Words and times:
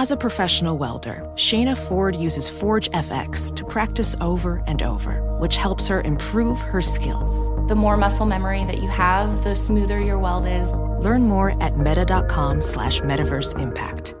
As 0.00 0.10
a 0.10 0.16
professional 0.16 0.78
welder, 0.78 1.30
Shayna 1.34 1.76
Ford 1.76 2.16
uses 2.16 2.48
Forge 2.48 2.88
FX 2.92 3.54
to 3.54 3.66
practice 3.66 4.16
over 4.22 4.62
and 4.66 4.82
over, 4.82 5.20
which 5.38 5.56
helps 5.56 5.88
her 5.88 6.00
improve 6.00 6.58
her 6.58 6.80
skills. 6.80 7.50
The 7.68 7.74
more 7.74 7.98
muscle 7.98 8.24
memory 8.24 8.64
that 8.64 8.78
you 8.78 8.88
have, 8.88 9.44
the 9.44 9.54
smoother 9.54 10.00
your 10.00 10.18
weld 10.18 10.46
is. 10.46 10.72
Learn 11.04 11.24
more 11.24 11.62
at 11.62 11.76
meta.com 11.76 12.62
slash 12.62 13.02
metaverse 13.02 13.60
impact. 13.60 14.14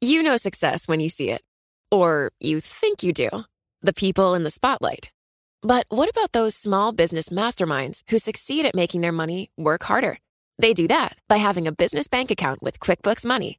You 0.00 0.22
know 0.22 0.36
success 0.36 0.86
when 0.86 1.00
you 1.00 1.08
see 1.08 1.30
it. 1.30 1.42
Or 1.90 2.30
you 2.38 2.60
think 2.60 3.02
you 3.02 3.12
do. 3.12 3.30
The 3.80 3.92
people 3.92 4.36
in 4.36 4.44
the 4.44 4.50
spotlight. 4.52 5.10
But 5.62 5.86
what 5.88 6.08
about 6.08 6.30
those 6.30 6.54
small 6.54 6.92
business 6.92 7.30
masterminds 7.30 8.02
who 8.10 8.20
succeed 8.20 8.64
at 8.66 8.76
making 8.76 9.00
their 9.00 9.10
money 9.10 9.50
work 9.56 9.82
harder? 9.82 10.18
They 10.60 10.72
do 10.72 10.86
that 10.86 11.16
by 11.28 11.38
having 11.38 11.66
a 11.66 11.72
business 11.72 12.06
bank 12.06 12.30
account 12.30 12.62
with 12.62 12.78
QuickBooks 12.78 13.26
Money 13.26 13.58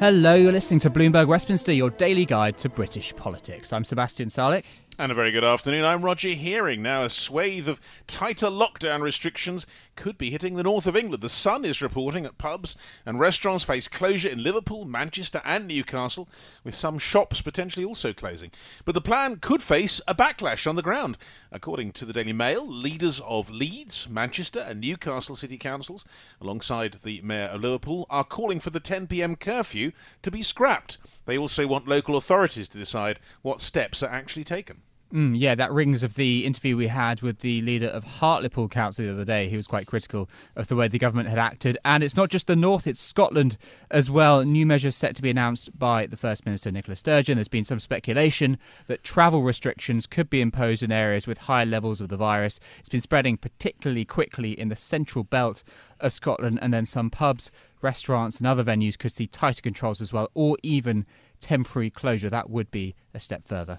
Hello, 0.00 0.36
you're 0.36 0.52
listening 0.52 0.78
to 0.78 0.90
Bloomberg 0.90 1.26
Westminster, 1.26 1.72
your 1.72 1.90
daily 1.90 2.24
guide 2.24 2.56
to 2.58 2.68
British 2.68 3.16
politics. 3.16 3.72
I'm 3.72 3.82
Sebastian 3.82 4.28
Salek. 4.28 4.64
And 4.96 5.10
a 5.10 5.14
very 5.14 5.32
good 5.32 5.42
afternoon. 5.42 5.84
I'm 5.84 6.04
Roger 6.04 6.28
Hearing. 6.28 6.82
Now, 6.82 7.02
a 7.02 7.10
swathe 7.10 7.68
of 7.68 7.80
tighter 8.06 8.46
lockdown 8.46 9.00
restrictions 9.00 9.66
could 9.98 10.16
be 10.16 10.30
hitting 10.30 10.54
the 10.54 10.62
north 10.62 10.86
of 10.86 10.96
England. 10.96 11.24
The 11.24 11.28
Sun 11.28 11.64
is 11.64 11.82
reporting 11.82 12.22
that 12.22 12.38
pubs 12.38 12.76
and 13.04 13.18
restaurants 13.18 13.64
face 13.64 13.88
closure 13.88 14.28
in 14.28 14.44
Liverpool, 14.44 14.84
Manchester, 14.84 15.42
and 15.44 15.66
Newcastle, 15.66 16.28
with 16.62 16.76
some 16.76 17.00
shops 17.00 17.40
potentially 17.40 17.84
also 17.84 18.12
closing. 18.12 18.52
But 18.84 18.94
the 18.94 19.00
plan 19.00 19.38
could 19.38 19.60
face 19.60 20.00
a 20.06 20.14
backlash 20.14 20.68
on 20.68 20.76
the 20.76 20.82
ground. 20.82 21.18
According 21.50 21.92
to 21.94 22.04
the 22.04 22.12
Daily 22.12 22.32
Mail, 22.32 22.64
leaders 22.64 23.18
of 23.24 23.50
Leeds, 23.50 24.08
Manchester, 24.08 24.60
and 24.60 24.80
Newcastle 24.80 25.34
city 25.34 25.58
councils, 25.58 26.04
alongside 26.40 26.98
the 27.02 27.20
Mayor 27.22 27.46
of 27.46 27.62
Liverpool, 27.62 28.06
are 28.08 28.22
calling 28.22 28.60
for 28.60 28.70
the 28.70 28.78
10 28.78 29.08
pm 29.08 29.34
curfew 29.34 29.90
to 30.22 30.30
be 30.30 30.42
scrapped. 30.42 30.98
They 31.26 31.36
also 31.36 31.66
want 31.66 31.88
local 31.88 32.16
authorities 32.16 32.68
to 32.68 32.78
decide 32.78 33.18
what 33.42 33.60
steps 33.60 34.04
are 34.04 34.12
actually 34.12 34.44
taken. 34.44 34.82
Mm, 35.12 35.32
yeah, 35.38 35.54
that 35.54 35.72
rings 35.72 36.02
of 36.02 36.16
the 36.16 36.44
interview 36.44 36.76
we 36.76 36.88
had 36.88 37.22
with 37.22 37.38
the 37.38 37.62
leader 37.62 37.86
of 37.86 38.04
Hartlepool 38.04 38.68
Council 38.68 39.06
the 39.06 39.12
other 39.12 39.24
day. 39.24 39.48
He 39.48 39.56
was 39.56 39.66
quite 39.66 39.86
critical 39.86 40.28
of 40.54 40.66
the 40.66 40.76
way 40.76 40.86
the 40.86 40.98
government 40.98 41.30
had 41.30 41.38
acted. 41.38 41.78
And 41.82 42.04
it's 42.04 42.16
not 42.16 42.28
just 42.28 42.46
the 42.46 42.54
North, 42.54 42.86
it's 42.86 43.00
Scotland 43.00 43.56
as 43.90 44.10
well. 44.10 44.44
New 44.44 44.66
measures 44.66 44.94
set 44.94 45.16
to 45.16 45.22
be 45.22 45.30
announced 45.30 45.78
by 45.78 46.06
the 46.06 46.18
First 46.18 46.44
Minister, 46.44 46.70
Nicola 46.70 46.94
Sturgeon. 46.94 47.36
There's 47.36 47.48
been 47.48 47.64
some 47.64 47.78
speculation 47.78 48.58
that 48.86 49.02
travel 49.02 49.42
restrictions 49.42 50.06
could 50.06 50.28
be 50.28 50.42
imposed 50.42 50.82
in 50.82 50.92
areas 50.92 51.26
with 51.26 51.38
high 51.38 51.64
levels 51.64 52.02
of 52.02 52.10
the 52.10 52.18
virus. 52.18 52.60
It's 52.78 52.90
been 52.90 53.00
spreading 53.00 53.38
particularly 53.38 54.04
quickly 54.04 54.52
in 54.52 54.68
the 54.68 54.76
central 54.76 55.24
belt 55.24 55.64
of 56.00 56.12
Scotland, 56.12 56.58
and 56.60 56.72
then 56.72 56.84
some 56.84 57.08
pubs, 57.08 57.50
restaurants, 57.80 58.38
and 58.38 58.46
other 58.46 58.62
venues 58.62 58.98
could 58.98 59.12
see 59.12 59.26
tighter 59.26 59.62
controls 59.62 60.02
as 60.02 60.12
well, 60.12 60.28
or 60.34 60.58
even 60.62 61.06
temporary 61.40 61.88
closure. 61.88 62.28
That 62.28 62.50
would 62.50 62.70
be 62.70 62.94
a 63.14 63.20
step 63.20 63.44
further. 63.44 63.78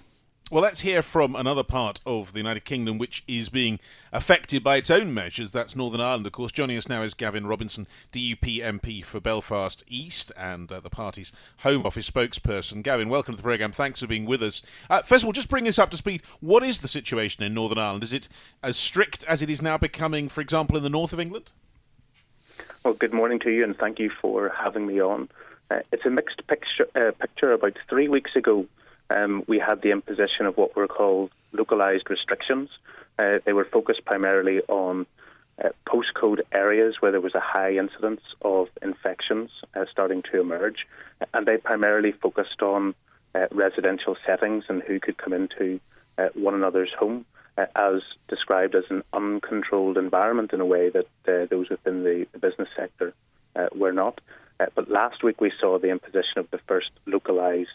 Well, 0.51 0.63
let's 0.63 0.81
hear 0.81 1.03
from 1.03 1.35
another 1.35 1.61
part 1.61 1.99
of 2.07 2.33
the 2.33 2.39
United 2.39 2.65
Kingdom 2.65 2.97
which 2.97 3.23
is 3.27 3.49
being 3.49 3.79
affected 4.11 4.63
by 4.63 4.77
its 4.77 4.89
own 4.89 5.13
measures. 5.13 5.51
That's 5.51 5.75
Northern 5.75 6.01
Ireland, 6.01 6.25
of 6.25 6.31
course. 6.31 6.51
Joining 6.51 6.75
us 6.75 6.89
now 6.89 7.03
is 7.03 7.13
Gavin 7.13 7.45
Robinson, 7.45 7.85
DUP 8.11 8.57
MP 8.57 9.05
for 9.05 9.19
Belfast 9.19 9.83
East 9.87 10.31
and 10.35 10.71
uh, 10.71 10.79
the 10.79 10.89
party's 10.89 11.31
Home 11.57 11.85
Office 11.85 12.09
spokesperson. 12.09 12.81
Gavin, 12.81 13.09
welcome 13.09 13.35
to 13.35 13.37
the 13.37 13.43
programme. 13.43 13.71
Thanks 13.71 13.99
for 13.99 14.07
being 14.07 14.25
with 14.25 14.41
us. 14.41 14.63
Uh, 14.89 15.03
first 15.03 15.23
of 15.23 15.27
all, 15.27 15.33
just 15.33 15.51
bring 15.51 15.67
us 15.67 15.77
up 15.77 15.91
to 15.91 15.97
speed. 15.97 16.23
What 16.39 16.63
is 16.63 16.79
the 16.79 16.87
situation 16.87 17.43
in 17.43 17.53
Northern 17.53 17.77
Ireland? 17.77 18.03
Is 18.03 18.13
it 18.13 18.27
as 18.63 18.75
strict 18.75 19.23
as 19.25 19.43
it 19.43 19.51
is 19.51 19.61
now 19.61 19.77
becoming, 19.77 20.29
for 20.29 20.41
example, 20.41 20.77
in 20.77 20.81
the 20.81 20.89
north 20.89 21.13
of 21.13 21.19
England? 21.19 21.51
Well, 22.83 22.95
good 22.95 23.13
morning 23.13 23.37
to 23.41 23.51
you 23.51 23.63
and 23.63 23.77
thank 23.77 23.99
you 23.99 24.09
for 24.19 24.49
having 24.49 24.87
me 24.87 24.99
on. 24.99 25.29
Uh, 25.69 25.81
it's 25.91 26.07
a 26.07 26.09
mixed 26.09 26.47
picture, 26.47 26.87
uh, 26.95 27.11
picture. 27.11 27.53
About 27.53 27.77
three 27.87 28.07
weeks 28.07 28.35
ago, 28.35 28.65
um, 29.09 29.43
we 29.47 29.59
had 29.59 29.81
the 29.81 29.91
imposition 29.91 30.45
of 30.45 30.57
what 30.57 30.75
were 30.75 30.87
called 30.87 31.31
localised 31.51 32.09
restrictions. 32.09 32.69
Uh, 33.17 33.39
they 33.45 33.53
were 33.53 33.65
focused 33.65 34.05
primarily 34.05 34.61
on 34.67 35.05
uh, 35.63 35.69
postcode 35.87 36.41
areas 36.53 36.95
where 36.99 37.11
there 37.11 37.21
was 37.21 37.35
a 37.35 37.39
high 37.39 37.75
incidence 37.75 38.21
of 38.41 38.69
infections 38.81 39.49
uh, 39.75 39.85
starting 39.91 40.23
to 40.31 40.39
emerge, 40.39 40.87
and 41.33 41.45
they 41.45 41.57
primarily 41.57 42.11
focused 42.11 42.61
on 42.61 42.95
uh, 43.35 43.47
residential 43.51 44.15
settings 44.25 44.63
and 44.69 44.81
who 44.83 44.99
could 44.99 45.17
come 45.17 45.33
into 45.33 45.79
uh, 46.17 46.29
one 46.33 46.53
another's 46.53 46.91
home, 46.97 47.25
uh, 47.57 47.65
as 47.75 48.01
described 48.27 48.75
as 48.75 48.85
an 48.89 49.03
uncontrolled 49.11 49.97
environment 49.97 50.53
in 50.53 50.61
a 50.61 50.65
way 50.65 50.89
that 50.89 51.07
those 51.49 51.69
within 51.69 52.03
the, 52.03 52.25
the 52.31 52.39
business 52.39 52.69
sector 52.75 53.13
were 53.75 53.91
not. 53.91 54.19
but 54.75 54.89
last 54.89 55.23
week 55.23 55.41
we 55.41 55.51
saw 55.59 55.77
the 55.77 55.89
imposition 55.89 56.37
of 56.37 56.49
the 56.51 56.57
first 56.59 56.89
localised 57.05 57.69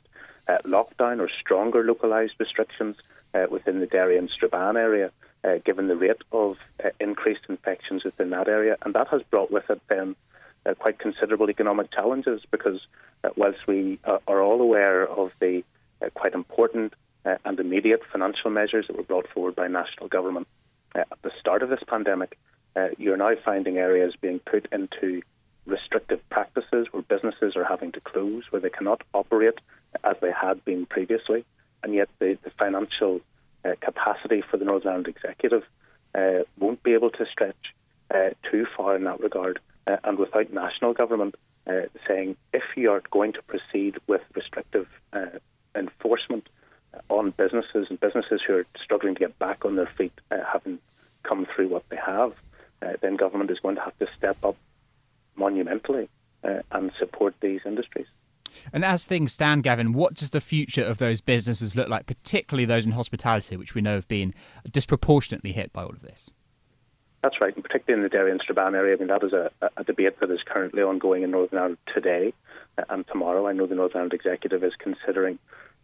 uh, 0.49 0.59
lockdown 0.65 1.21
or 1.21 1.29
stronger 1.41 1.83
localised 1.85 2.35
restrictions 2.39 2.97
uh, 3.35 3.47
within 3.51 3.81
the 3.81 3.87
Derry 3.87 4.17
and 4.17 4.31
Strabane 4.31 4.77
area, 4.77 5.11
uh, 5.43 5.59
given 5.65 5.89
the 5.89 5.97
rate 5.97 6.23
of 6.33 6.57
uh, 6.85 6.91
increased 7.01 7.43
infections 7.49 8.05
within 8.05 8.31
that 8.31 8.49
area. 8.49 8.77
And 8.83 8.95
that 8.95 9.09
has 9.09 9.23
brought 9.23 9.51
with 9.51 9.69
it 9.71 9.81
then 9.89 10.17
uh, 10.67 10.75
quite 10.75 10.99
considerable 10.99 11.51
economic 11.51 11.91
challenges 11.91 12.43
because 12.51 12.81
uh, 13.23 13.31
whilst 13.37 13.67
we 13.67 13.99
are 14.05 14.43
all 14.43 14.61
aware 14.61 15.07
of 15.07 15.33
the 15.41 15.65
quite 16.13 16.35
important 16.35 16.93
and 17.25 17.59
immediate 17.59 18.03
financial 18.13 18.51
measures 18.51 18.87
that 18.87 18.97
were 18.97 19.03
brought 19.03 19.27
forward 19.29 19.57
by 19.57 19.67
national 19.67 20.09
government 20.09 20.47
at 20.95 21.09
the 21.23 21.31
start 21.41 21.63
of 21.63 21.71
this 21.71 21.83
pandemic, 21.87 22.37
you're 22.99 23.17
now 23.17 23.35
finding 23.43 23.79
areas 23.79 24.15
being 24.21 24.39
put 24.41 24.67
into 24.71 25.23
restrictive 25.67 26.21
practices 26.29 26.87
where 26.91 27.03
businesses 27.03 27.57
are 27.57 27.65
having 27.65 27.93
to 27.93 28.01
close, 28.01 28.53
where 28.53 28.61
they 28.61 28.71
cannot 28.71 29.03
operate 29.15 29.59
as 30.05 30.17
they 30.21 30.33
had 30.33 30.65
been 30.65 30.87
previously, 30.87 31.45
and 31.83 31.95
yet 31.95 32.09
the, 32.19 32.39
the 32.45 32.51
financial 32.51 33.21
uh, 33.65 33.75
capacity 33.81 34.43
for 34.43 34.57
the 34.57 34.65
Northern 34.65 34.89
Ireland 34.89 35.09
Executive 35.09 35.65
uh, 36.15 36.41
won't 36.59 36.83
be 36.83 36.93
able 36.93 37.11
to 37.11 37.27
stretch 37.27 37.75
uh, 38.15 38.31
too 38.51 38.67
far 38.77 38.95
in 38.97 39.05
that 39.05 39.21
regard. 39.21 39.59
Uh, 39.87 39.97
and 40.05 40.19
without 40.19 40.53
national 40.53 40.95
government 40.95 41.35
uh, 41.67 41.83
saying 42.09 42.37
if 42.53 42.63
you 42.77 42.91
are 42.91 43.03
going 43.11 43.33
to 43.35 43.43
proceed 43.43 43.97
with 44.07 44.23
restrictive 44.35 44.89
uh, 45.13 45.27
enforcement 45.75 46.49
on 47.09 47.31
businesses 47.31 47.87
and 47.91 48.01
businesses 48.01 48.41
who 48.47 48.55
are 48.55 48.67
struggling 48.83 49.15
to 49.15 49.21
get 49.21 49.39
back 49.39 49.65
on 49.65 49.77
their 49.77 49.91
feet, 49.99 50.13
having 50.31 50.79
come 51.23 51.47
through 51.55 51.69
what 51.69 51.83
they 51.89 51.97
have, 51.97 52.33
then 53.01 53.17
government 53.17 53.51
is 53.51 53.59
going 53.59 53.75
to 53.75 53.81
have 53.81 53.99
to 53.99 54.07
step 54.17 54.37
up 54.45 54.57
monumentally 55.35 56.09
and 56.71 56.93
support 56.99 57.35
these 57.41 57.61
industries. 57.67 58.07
And 58.73 58.85
as 58.85 59.07
things 59.07 59.33
stand, 59.33 59.63
Gavin, 59.63 59.93
what 59.93 60.15
does 60.15 60.31
the 60.31 60.41
future 60.41 60.85
of 60.85 60.99
those 60.99 61.21
businesses 61.21 61.77
look 61.77 61.89
like, 61.89 62.07
particularly 62.07 62.65
those 62.65 62.87
in 62.87 62.93
hospitality, 62.93 63.57
which 63.57 63.75
we 63.75 63.81
know 63.81 63.95
have 63.95 64.09
been 64.09 64.35
disproportionately 64.71 65.53
hit 65.53 65.73
by 65.73 65.83
all 65.83 65.91
of 65.91 66.03
this? 66.03 66.31
That's 67.23 67.41
right, 67.41 67.55
and 67.55 67.65
particularly 67.65 68.01
in 68.01 68.03
the 68.03 68.11
Derry 68.11 68.31
and 68.31 68.41
Strabane 68.43 68.75
area. 68.75 68.95
I 68.95 68.99
mean, 68.99 69.09
that 69.09 69.25
is 69.25 69.33
a, 69.33 69.51
a 69.79 69.85
debate 69.85 70.21
that 70.21 70.31
is 70.31 70.41
currently 70.45 70.83
ongoing 70.83 71.23
in 71.23 71.31
Northern 71.31 71.59
Ireland 71.59 71.79
today 71.95 72.35
and 72.91 73.07
tomorrow. 73.07 73.47
I 73.47 73.53
know 73.53 73.67
the 73.67 73.75
Northern 73.75 73.97
Ireland 73.97 74.13
Executive 74.13 74.63
is 74.63 74.75
considering 74.79 75.39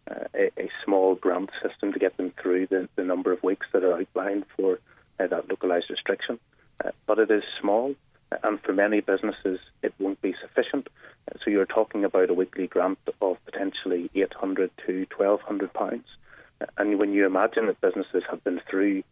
uh, 0.09 0.25
a, 0.35 0.51
a, 0.59 0.69
small 0.83 1.15
grant 1.15 1.49
system 1.61 1.93
to 1.93 1.99
get 1.99 2.17
them 2.17 2.31
through 2.41 2.67
the, 2.67 2.87
the 2.95 3.03
number 3.03 3.31
of 3.31 3.41
weeks 3.43 3.67
that 3.71 3.83
are 3.83 3.99
outlined 3.99 4.45
for 4.55 4.79
uh, 5.19 5.27
that 5.27 5.49
localised 5.49 5.89
restriction. 5.89 6.39
Uh, 6.83 6.91
but 7.05 7.19
it 7.19 7.29
is 7.29 7.43
small, 7.59 7.95
and 8.43 8.61
for 8.61 8.73
many 8.73 9.01
businesses, 9.01 9.59
it 9.81 9.93
won't 9.99 10.21
be 10.21 10.35
sufficient. 10.41 10.87
So 11.43 11.51
you're 11.51 11.65
talking 11.65 12.03
about 12.05 12.29
a 12.29 12.33
weekly 12.33 12.67
grant 12.67 12.99
of 13.21 13.37
potentially 13.45 14.09
800 14.15 14.71
to 14.87 15.05
1200 15.15 15.73
pounds. 15.73 16.05
And 16.77 16.99
when 16.99 17.13
you 17.13 17.25
imagine 17.25 17.67
that 17.67 17.81
businesses 17.81 18.23
have 18.29 18.43
been 18.43 18.61
through 18.69 19.03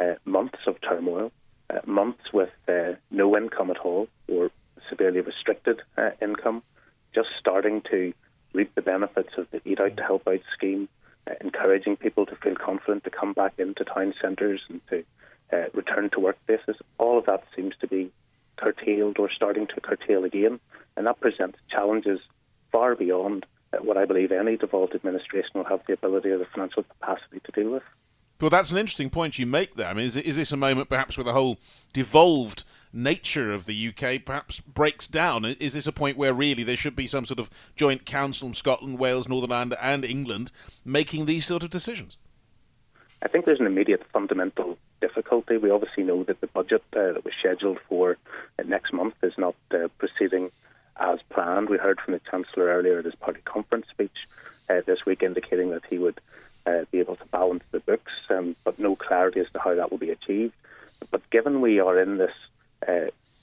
uh, 0.00 0.14
months 0.24 0.58
of 0.66 0.80
turmoil, 0.80 1.32
uh, 1.70 1.80
months 1.86 2.32
with 2.32 2.50
no 3.10 3.36
income 3.36 3.70
at 3.70 3.78
all 3.78 4.08
or 4.28 4.50
severely 4.88 5.20
restricted 5.20 5.82
uh, 5.96 6.10
income, 6.20 6.62
just 7.14 7.28
starting 7.38 7.82
to 7.90 8.12
reap 8.52 8.74
the 8.74 8.82
benefits 8.82 9.30
of 9.36 9.50
the 9.50 9.60
Eat 9.64 9.80
Out 9.80 9.96
to 9.96 10.02
Help 10.02 10.26
Out 10.28 10.40
scheme, 10.52 10.88
uh, 11.28 11.34
encouraging 11.40 11.96
people 11.96 12.26
to 12.26 12.36
feel 12.36 12.54
confident 12.54 13.04
to 13.04 13.10
come 13.10 13.32
back 13.32 13.54
into 13.58 13.84
town 13.84 14.14
centres 14.20 14.60
and 14.68 14.80
to 14.88 15.04
uh, 15.52 15.64
return 15.72 16.10
to 16.10 16.18
workplaces. 16.18 16.76
All 16.98 17.18
of 17.18 17.26
that 17.26 17.44
seems 17.54 17.74
to 17.80 17.86
be 17.86 18.10
curtailed 18.56 19.18
or 19.18 19.30
starting 19.30 19.66
to 19.68 19.80
curtail 19.80 20.24
again, 20.24 20.60
and 20.96 21.06
that 21.06 21.20
presents 21.20 21.58
challenges 21.70 22.20
far 22.72 22.94
beyond 22.94 23.46
uh, 23.72 23.78
what 23.78 23.96
I 23.96 24.04
believe 24.04 24.32
any 24.32 24.56
devolved 24.56 24.94
administration 24.94 25.50
will 25.54 25.64
have 25.64 25.80
the 25.86 25.94
ability 25.94 26.30
or 26.30 26.38
the 26.38 26.46
financial 26.46 26.84
capacity 26.84 27.40
to 27.44 27.52
deal 27.52 27.72
with. 27.72 27.82
Well, 28.40 28.50
that's 28.50 28.70
an 28.70 28.76
interesting 28.76 29.08
point 29.08 29.38
you 29.38 29.46
make 29.46 29.76
there. 29.76 29.88
I 29.88 29.94
mean, 29.94 30.06
is, 30.06 30.16
is 30.16 30.36
this 30.36 30.52
a 30.52 30.58
moment 30.58 30.90
perhaps 30.90 31.16
where 31.16 31.24
the 31.24 31.32
whole 31.32 31.58
devolved 31.94 32.64
nature 32.92 33.52
of 33.52 33.64
the 33.64 33.88
UK 33.88 34.24
perhaps 34.24 34.60
breaks 34.60 35.06
down? 35.06 35.46
Is 35.46 35.72
this 35.72 35.86
a 35.86 35.92
point 35.92 36.18
where 36.18 36.34
really 36.34 36.62
there 36.62 36.76
should 36.76 36.96
be 36.96 37.06
some 37.06 37.24
sort 37.24 37.38
of 37.38 37.48
joint 37.76 38.04
council 38.04 38.48
from 38.48 38.54
Scotland, 38.54 38.98
Wales, 38.98 39.26
Northern 39.26 39.52
Ireland, 39.52 39.76
and 39.80 40.04
England 40.04 40.52
making 40.84 41.24
these 41.24 41.46
sort 41.46 41.62
of 41.62 41.70
decisions? 41.70 42.18
I 43.22 43.28
think 43.28 43.46
there's 43.46 43.60
an 43.60 43.66
immediate 43.66 44.04
fundamental 44.12 44.76
difficulty. 45.06 45.56
We 45.56 45.70
obviously 45.70 46.04
know 46.04 46.24
that 46.24 46.40
the 46.40 46.46
budget 46.48 46.82
uh, 46.92 47.12
that 47.12 47.24
was 47.24 47.34
scheduled 47.38 47.78
for 47.88 48.16
uh, 48.58 48.62
next 48.64 48.92
month 48.92 49.14
is 49.22 49.36
not 49.38 49.54
uh, 49.70 49.88
proceeding 49.98 50.50
as 50.96 51.18
planned. 51.30 51.68
We 51.68 51.78
heard 51.78 52.00
from 52.00 52.14
the 52.14 52.20
Chancellor 52.30 52.66
earlier 52.66 52.98
at 52.98 53.04
his 53.04 53.14
party 53.14 53.40
conference 53.44 53.86
speech 53.88 54.18
uh, 54.68 54.80
this 54.84 55.06
week 55.06 55.22
indicating 55.22 55.70
that 55.70 55.84
he 55.88 55.98
would 55.98 56.18
uh, 56.66 56.84
be 56.90 56.98
able 56.98 57.16
to 57.16 57.26
balance 57.26 57.64
the 57.70 57.80
books, 57.80 58.12
um, 58.30 58.56
but 58.64 58.78
no 58.78 58.96
clarity 58.96 59.40
as 59.40 59.50
to 59.52 59.60
how 59.60 59.74
that 59.74 59.90
will 59.90 59.98
be 59.98 60.10
achieved. 60.10 60.54
But 61.10 61.28
given 61.30 61.60
we 61.60 61.78
are 61.80 61.98
in 62.00 62.16
this 62.16 62.36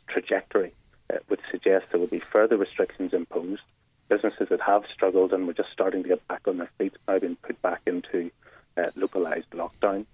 trajectory, 0.08 0.74
it 1.10 1.24
would 1.30 1.40
suggest 1.52 1.86
there 1.92 2.00
will 2.00 2.08
be 2.08 2.20
further 2.20 2.58
restrictions 2.58 3.14
imposed. 3.14 3.62
Businesses 4.10 4.50
that 4.50 4.62
have 4.62 4.84
struggled 4.94 5.32
and 5.34 5.48
were 5.48 5.54
just 5.54 5.72
starting 5.72 6.04
to 6.04 6.10
get 6.10 6.28
back 6.28 6.42
on 6.48 6.58
their 6.58 6.70
feet 6.78 6.94
now 7.08 7.20
being 7.20 7.38
put 7.38 7.62
back 7.62 7.82
into 7.86 8.32
uh, 8.78 8.90
localised 8.96 9.50
lockdown, 9.52 10.06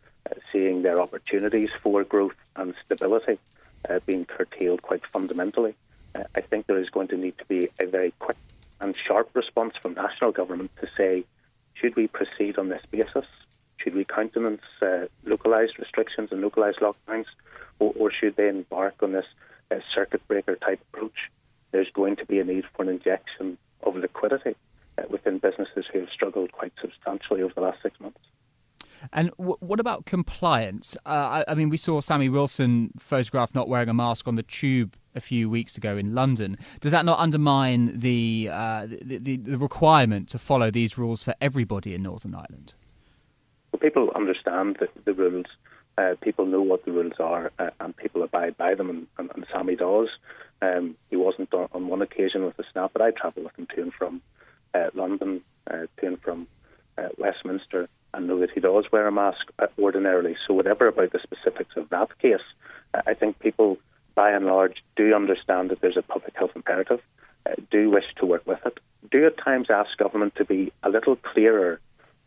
seeing 0.51 0.81
their 0.81 1.01
opportunities 1.01 1.69
for 1.81 2.03
growth 2.03 2.35
and 2.55 2.73
stability 2.85 3.37
uh, 3.89 3.99
being 4.05 4.25
curtailed 4.25 4.81
quite 4.81 5.05
fundamentally. 5.07 5.75
Uh, 6.15 6.23
I 6.35 6.41
think 6.41 6.67
there 6.67 6.79
is 6.79 6.89
going 6.89 7.07
to 7.09 7.17
need 7.17 7.37
to 7.37 7.45
be 7.45 7.69
a 7.79 7.85
very 7.85 8.13
quick 8.19 8.37
and 8.81 8.95
sharp 8.95 9.29
response 9.33 9.75
from 9.81 9.93
national 9.93 10.31
government 10.31 10.71
to 10.77 10.87
say 10.97 11.23
should 11.73 11.95
we 11.95 12.07
proceed 12.07 12.57
on 12.57 12.69
this 12.69 12.81
basis? 12.91 13.25
Should 13.77 13.95
we 13.95 14.03
countenance 14.03 14.61
uh, 14.81 15.05
localised 15.23 15.79
restrictions 15.79 16.29
and 16.31 16.41
localised 16.41 16.79
lockdowns, 16.79 17.25
or, 17.79 17.93
or, 17.97 18.11
should 18.11 18.35
they 18.35 18.49
embark 18.49 18.95
on 19.01 19.13
this 19.13 19.25
uh, 19.71 19.79
circuit 19.93 20.25
breaker 20.27 20.55
type 20.55 20.81
approach? 20.93 21.31
There's 21.71 21.89
going 21.91 22.17
to 22.17 22.25
be 22.25 22.39
a 22.39 22.43
need 22.43 22.65
for 22.75 22.83
an 22.83 22.89
injection 22.89 23.57
of 23.81 23.95
liquidity 23.95 24.55
uh, 24.97 25.03
within 25.09 25.37
businesses 25.37 25.85
who 25.91 26.01
have 26.01 26.09
struggled 26.09 26.51
quite 26.51 26.73
substantially 26.81 27.41
over 27.41 27.53
the 27.53 27.61
last 27.61 27.81
six 27.81 27.97
months. 28.01 28.19
And 29.13 29.31
w- 29.37 29.57
what 29.59 29.79
about 29.79 30.05
compliance? 30.05 30.97
Uh, 31.05 31.43
I, 31.47 31.51
I, 31.51 31.55
mean, 31.55 31.69
we 31.69 31.77
saw 31.77 32.01
Sammy 32.01 32.29
Wilson 32.29 32.91
photographed 32.97 33.55
not 33.55 33.67
wearing 33.67 33.89
a 33.89 33.93
mask 33.93 34.27
on 34.27 34.35
the 34.35 34.43
tube 34.43 34.95
a 35.15 35.19
few 35.19 35.49
weeks 35.49 35.77
ago 35.77 35.97
in 35.97 36.13
London. 36.13 36.57
Does 36.79 36.91
that 36.91 37.05
not 37.05 37.19
undermine 37.19 37.97
the, 37.97 38.49
uh, 38.51 38.87
the, 38.87 39.17
the, 39.17 39.37
the, 39.37 39.57
requirement 39.57 40.29
to 40.29 40.37
follow 40.37 40.69
these 40.71 40.97
rules 40.97 41.23
for 41.23 41.33
everybody 41.41 41.93
in 41.93 42.03
Northern 42.03 42.35
Ireland? 42.35 42.75
Well, 43.71 43.79
people 43.79 44.11
understand 44.15 44.77
the, 44.79 44.87
the 45.05 45.13
rules. 45.13 45.47
Uh, 45.97 46.15
people 46.21 46.45
know 46.45 46.61
what 46.61 46.85
the 46.85 46.91
rules 46.91 47.19
are, 47.19 47.51
uh, 47.59 47.71
and 47.79 47.95
people 47.95 48.23
abide 48.23 48.55
by 48.57 48.75
them. 48.75 48.89
And, 48.89 49.07
and, 49.17 49.31
and 49.35 49.45
Sammy 49.51 49.75
does. 49.75 50.09
Um, 50.61 50.95
he 51.09 51.15
wasn't 51.15 51.53
on, 51.53 51.67
on, 51.73 51.87
one 51.87 52.01
occasion 52.01 52.45
with 52.45 52.57
a 52.59 52.63
snap, 52.71 52.91
but 52.93 53.01
I 53.01 53.11
travel 53.11 53.43
with 53.43 53.57
him 53.57 53.67
to 53.75 53.81
and 53.81 53.93
from 53.93 54.21
uh, 54.73 54.89
London, 54.93 55.41
uh, 55.69 55.87
to 55.99 56.07
and 56.07 56.21
from 56.21 56.47
uh, 56.97 57.09
Westminster, 57.17 57.87
and 58.13 58.27
know 58.27 58.39
that 58.39 58.51
he 58.51 58.59
does 58.59 58.91
wear 58.91 59.07
a 59.07 59.11
mask 59.11 59.51
ordinarily. 59.77 60.35
So, 60.47 60.53
whatever 60.53 60.87
about 60.87 61.11
the 61.11 61.19
specifics 61.19 61.75
of 61.77 61.89
that 61.89 62.17
case, 62.19 62.41
I 62.93 63.13
think 63.13 63.39
people 63.39 63.77
by 64.19 64.31
and 64.31 64.45
large, 64.45 64.83
do 64.97 65.15
understand 65.15 65.69
that 65.69 65.79
there's 65.79 65.95
a 65.95 66.01
public 66.01 66.35
health 66.35 66.51
imperative, 66.53 66.99
uh, 67.45 67.53
do 67.71 67.89
wish 67.89 68.03
to 68.17 68.25
work 68.25 68.45
with 68.45 68.59
it, 68.65 68.77
do 69.09 69.25
at 69.25 69.37
times 69.37 69.67
ask 69.69 69.97
government 69.97 70.35
to 70.35 70.43
be 70.43 70.73
a 70.83 70.89
little 70.89 71.15
clearer 71.15 71.79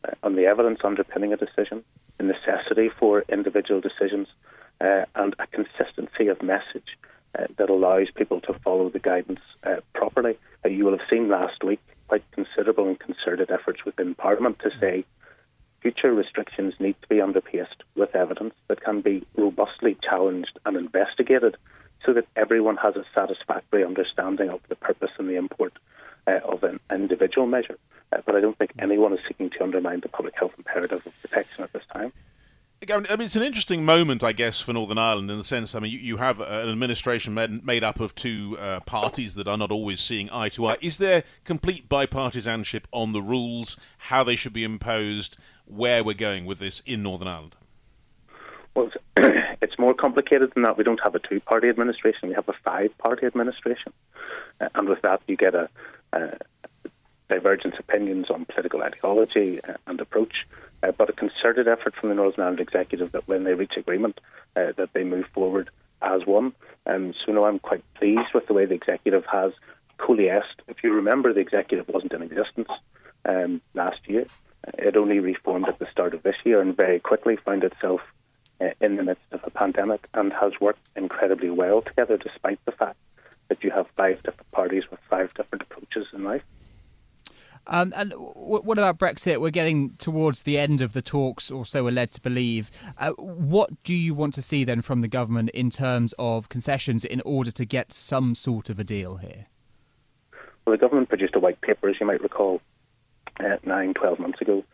uh, 0.02 0.12
on 0.22 0.34
the 0.34 0.46
evidence 0.46 0.78
underpinning 0.84 1.34
a 1.34 1.36
decision, 1.36 1.84
the 2.16 2.24
necessity 2.24 2.88
for 2.88 3.24
individual 3.28 3.82
decisions, 3.82 4.26
uh, 4.80 5.04
and 5.16 5.34
a 5.38 5.46
consistency 5.48 6.28
of 6.28 6.42
message 6.42 6.96
uh, 7.38 7.44
that 7.58 7.68
allows 7.68 8.08
people 8.14 8.40
to 8.40 8.54
follow 8.64 8.88
the 8.88 8.98
guidance 8.98 9.40
uh, 9.64 9.76
properly. 9.92 10.38
Uh, 10.64 10.70
you 10.70 10.86
will 10.86 10.96
have 10.96 11.06
seen 11.10 11.28
last 11.28 11.62
week 11.62 11.80
quite 12.08 12.24
considerable 12.32 12.88
and 12.88 12.98
concerted 13.00 13.50
efforts 13.50 13.84
within 13.84 14.14
Parliament 14.14 14.58
to 14.60 14.70
say 14.80 15.04
future 15.82 16.14
restrictions 16.14 16.74
need 16.78 16.94
to 17.02 17.08
be 17.08 17.16
underpaced 17.16 17.82
with 17.96 18.14
evidence 18.14 18.54
that 18.68 18.80
can 18.80 19.00
be 19.00 19.26
robustly 19.36 19.96
challenged 20.02 20.58
and 20.64 20.76
investigated 20.76 21.56
so 22.06 22.12
that 22.12 22.26
everyone 22.36 22.76
has 22.76 22.96
a 22.96 23.04
satisfactory 23.14 23.84
understanding 23.84 24.48
of 24.48 24.60
the 24.68 24.76
purpose 24.76 25.10
and 25.18 25.28
the 25.28 25.36
import 25.36 25.72
uh, 26.26 26.38
of 26.44 26.62
an 26.62 26.78
individual 26.90 27.46
measure. 27.46 27.78
Uh, 28.12 28.18
but 28.24 28.36
I 28.36 28.40
don't 28.40 28.56
think 28.56 28.72
anyone 28.78 29.12
is 29.12 29.20
seeking 29.26 29.50
to 29.50 29.62
undermine 29.62 30.00
the 30.00 30.08
public 30.08 30.34
health 30.36 30.52
imperative 30.56 31.06
of 31.06 31.22
protection 31.22 31.64
at 31.64 31.72
this 31.72 31.84
time. 31.92 32.12
I 32.90 32.98
mean, 32.98 33.20
it's 33.20 33.36
an 33.36 33.44
interesting 33.44 33.84
moment, 33.84 34.24
I 34.24 34.32
guess, 34.32 34.60
for 34.60 34.72
Northern 34.72 34.98
Ireland 34.98 35.30
in 35.30 35.36
the 35.36 35.44
sense. 35.44 35.76
I 35.76 35.78
mean, 35.78 35.92
you, 35.92 35.98
you 35.98 36.16
have 36.16 36.40
an 36.40 36.68
administration 36.68 37.32
made, 37.32 37.64
made 37.64 37.84
up 37.84 38.00
of 38.00 38.12
two 38.16 38.58
uh, 38.58 38.80
parties 38.80 39.36
that 39.36 39.46
are 39.46 39.56
not 39.56 39.70
always 39.70 40.00
seeing 40.00 40.28
eye 40.30 40.48
to 40.50 40.66
eye. 40.66 40.78
Is 40.80 40.98
there 40.98 41.22
complete 41.44 41.88
bipartisanship 41.88 42.84
on 42.90 43.12
the 43.12 43.22
rules, 43.22 43.76
how 43.98 44.24
they 44.24 44.34
should 44.34 44.52
be 44.52 44.64
imposed, 44.64 45.38
where 45.66 46.04
we're 46.04 46.14
going 46.14 46.44
with 46.44 46.58
this 46.58 46.80
in 46.86 47.02
Northern 47.02 47.28
Ireland? 47.28 47.54
Well, 48.74 48.90
it's 49.16 49.78
more 49.78 49.94
complicated 49.94 50.52
than 50.54 50.62
that. 50.62 50.78
We 50.78 50.84
don't 50.84 51.00
have 51.02 51.14
a 51.14 51.18
two 51.18 51.40
party 51.40 51.68
administration, 51.68 52.28
we 52.28 52.34
have 52.34 52.48
a 52.48 52.54
five 52.64 52.96
party 52.98 53.26
administration. 53.26 53.92
Uh, 54.60 54.68
and 54.74 54.88
with 54.88 55.02
that, 55.02 55.20
you 55.26 55.36
get 55.36 55.54
a, 55.54 55.68
a 56.12 56.38
divergence 57.28 57.76
opinions 57.78 58.30
on 58.30 58.44
political 58.44 58.82
ideology 58.82 59.62
uh, 59.64 59.74
and 59.86 60.00
approach, 60.00 60.46
uh, 60.82 60.92
but 60.92 61.08
a 61.08 61.12
concerted 61.12 61.68
effort 61.68 61.94
from 61.94 62.08
the 62.08 62.14
Northern 62.14 62.44
Ireland 62.44 62.60
Executive 62.60 63.12
that 63.12 63.26
when 63.26 63.44
they 63.44 63.54
reach 63.54 63.76
agreement, 63.76 64.20
uh, 64.56 64.72
that 64.76 64.92
they 64.92 65.04
move 65.04 65.26
forward 65.32 65.70
as 66.02 66.26
one. 66.26 66.52
Um, 66.86 67.14
so, 67.24 67.32
no, 67.32 67.44
I'm 67.44 67.58
quite 67.58 67.82
pleased 67.94 68.34
with 68.34 68.46
the 68.46 68.52
way 68.52 68.66
the 68.66 68.74
Executive 68.74 69.24
has 69.26 69.52
coalesced. 69.98 70.62
If 70.68 70.82
you 70.82 70.92
remember, 70.92 71.32
the 71.32 71.40
Executive 71.40 71.88
wasn't 71.88 72.12
in 72.12 72.22
existence 72.22 72.68
um, 73.24 73.60
last 73.74 74.00
year. 74.06 74.26
It 74.78 74.96
only 74.96 75.18
reformed 75.18 75.68
at 75.68 75.78
the 75.78 75.90
start 75.90 76.14
of 76.14 76.22
this 76.22 76.36
year 76.44 76.60
and 76.60 76.76
very 76.76 77.00
quickly 77.00 77.36
found 77.36 77.64
itself 77.64 78.00
uh, 78.60 78.70
in 78.80 78.96
the 78.96 79.02
midst 79.02 79.24
of 79.32 79.40
a 79.44 79.50
pandemic 79.50 80.08
and 80.14 80.32
has 80.32 80.52
worked 80.60 80.86
incredibly 80.96 81.50
well 81.50 81.82
together 81.82 82.16
despite 82.16 82.64
the 82.64 82.72
fact 82.72 82.96
that 83.48 83.64
you 83.64 83.70
have 83.70 83.86
five 83.96 84.22
different 84.22 84.50
parties 84.52 84.84
with 84.90 85.00
five 85.10 85.32
different 85.34 85.62
approaches 85.62 86.06
in 86.12 86.24
life. 86.24 86.42
Um, 87.66 87.92
and 87.96 88.12
what 88.16 88.76
about 88.76 88.98
Brexit? 88.98 89.40
We're 89.40 89.50
getting 89.50 89.90
towards 89.96 90.42
the 90.42 90.58
end 90.58 90.80
of 90.80 90.94
the 90.94 91.02
talks, 91.02 91.50
or 91.50 91.64
so 91.64 91.84
we're 91.84 91.92
led 91.92 92.10
to 92.12 92.20
believe. 92.20 92.72
Uh, 92.98 93.10
what 93.12 93.70
do 93.84 93.94
you 93.94 94.14
want 94.14 94.34
to 94.34 94.42
see 94.42 94.64
then 94.64 94.82
from 94.82 95.00
the 95.00 95.08
government 95.08 95.50
in 95.50 95.70
terms 95.70 96.12
of 96.18 96.48
concessions 96.48 97.04
in 97.04 97.20
order 97.24 97.52
to 97.52 97.64
get 97.64 97.92
some 97.92 98.34
sort 98.34 98.68
of 98.68 98.80
a 98.80 98.84
deal 98.84 99.18
here? 99.18 99.46
Well, 100.64 100.76
the 100.76 100.82
government 100.82 101.08
produced 101.08 101.36
a 101.36 101.40
white 101.40 101.60
paper, 101.60 101.88
as 101.88 101.96
you 102.00 102.06
might 102.06 102.20
recall, 102.20 102.60
uh, 103.40 103.56
nine, 103.64 103.94
twelve 103.94 104.18
months 104.18 104.40
ago, 104.40 104.64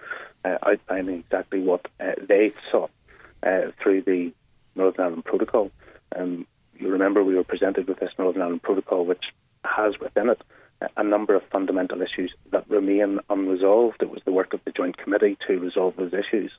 uh, 0.45 0.59
outlining 0.67 1.21
exactly 1.21 1.61
what 1.61 1.87
uh, 2.01 2.13
they 2.29 2.53
sought 2.71 2.91
uh, 3.43 3.71
through 3.83 4.03
the 4.03 4.33
Northern 4.75 5.05
Ireland 5.05 5.25
Protocol. 5.25 5.71
Um, 6.17 6.47
you 6.79 6.89
remember 6.89 7.23
we 7.23 7.35
were 7.35 7.45
presented 7.45 7.89
with 7.89 7.99
this 7.99 8.13
Northern 8.19 8.43
Ireland 8.43 8.63
Protocol, 8.63 9.05
which 9.05 9.25
has 9.65 9.99
within 10.01 10.31
it 10.31 10.41
a 10.97 11.03
number 11.03 11.35
of 11.35 11.43
fundamental 11.51 12.01
issues 12.01 12.33
that 12.53 12.71
remain 12.71 13.19
unresolved. 13.29 14.01
It 14.01 14.11
was 14.11 14.23
the 14.25 14.33
work 14.33 14.55
of 14.55 14.61
the 14.65 14.71
Joint 14.71 14.97
Committee 14.97 15.37
to 15.47 15.59
resolve 15.59 15.97
those 15.97 16.15
issues. 16.15 16.53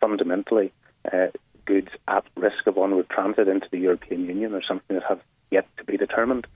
fundamentally, 0.00 0.72
uh, 1.12 1.28
goods 1.64 1.90
at 2.08 2.24
risk 2.34 2.66
of 2.66 2.76
onward 2.76 3.08
transit 3.08 3.46
into 3.46 3.68
the 3.70 3.78
European 3.78 4.26
Union 4.26 4.52
are 4.52 4.62
something 4.62 4.96
that 4.96 5.08
have 5.08 5.20
yet 5.52 5.66
to 5.76 5.84
be 5.84 5.96
determined. 5.96 6.46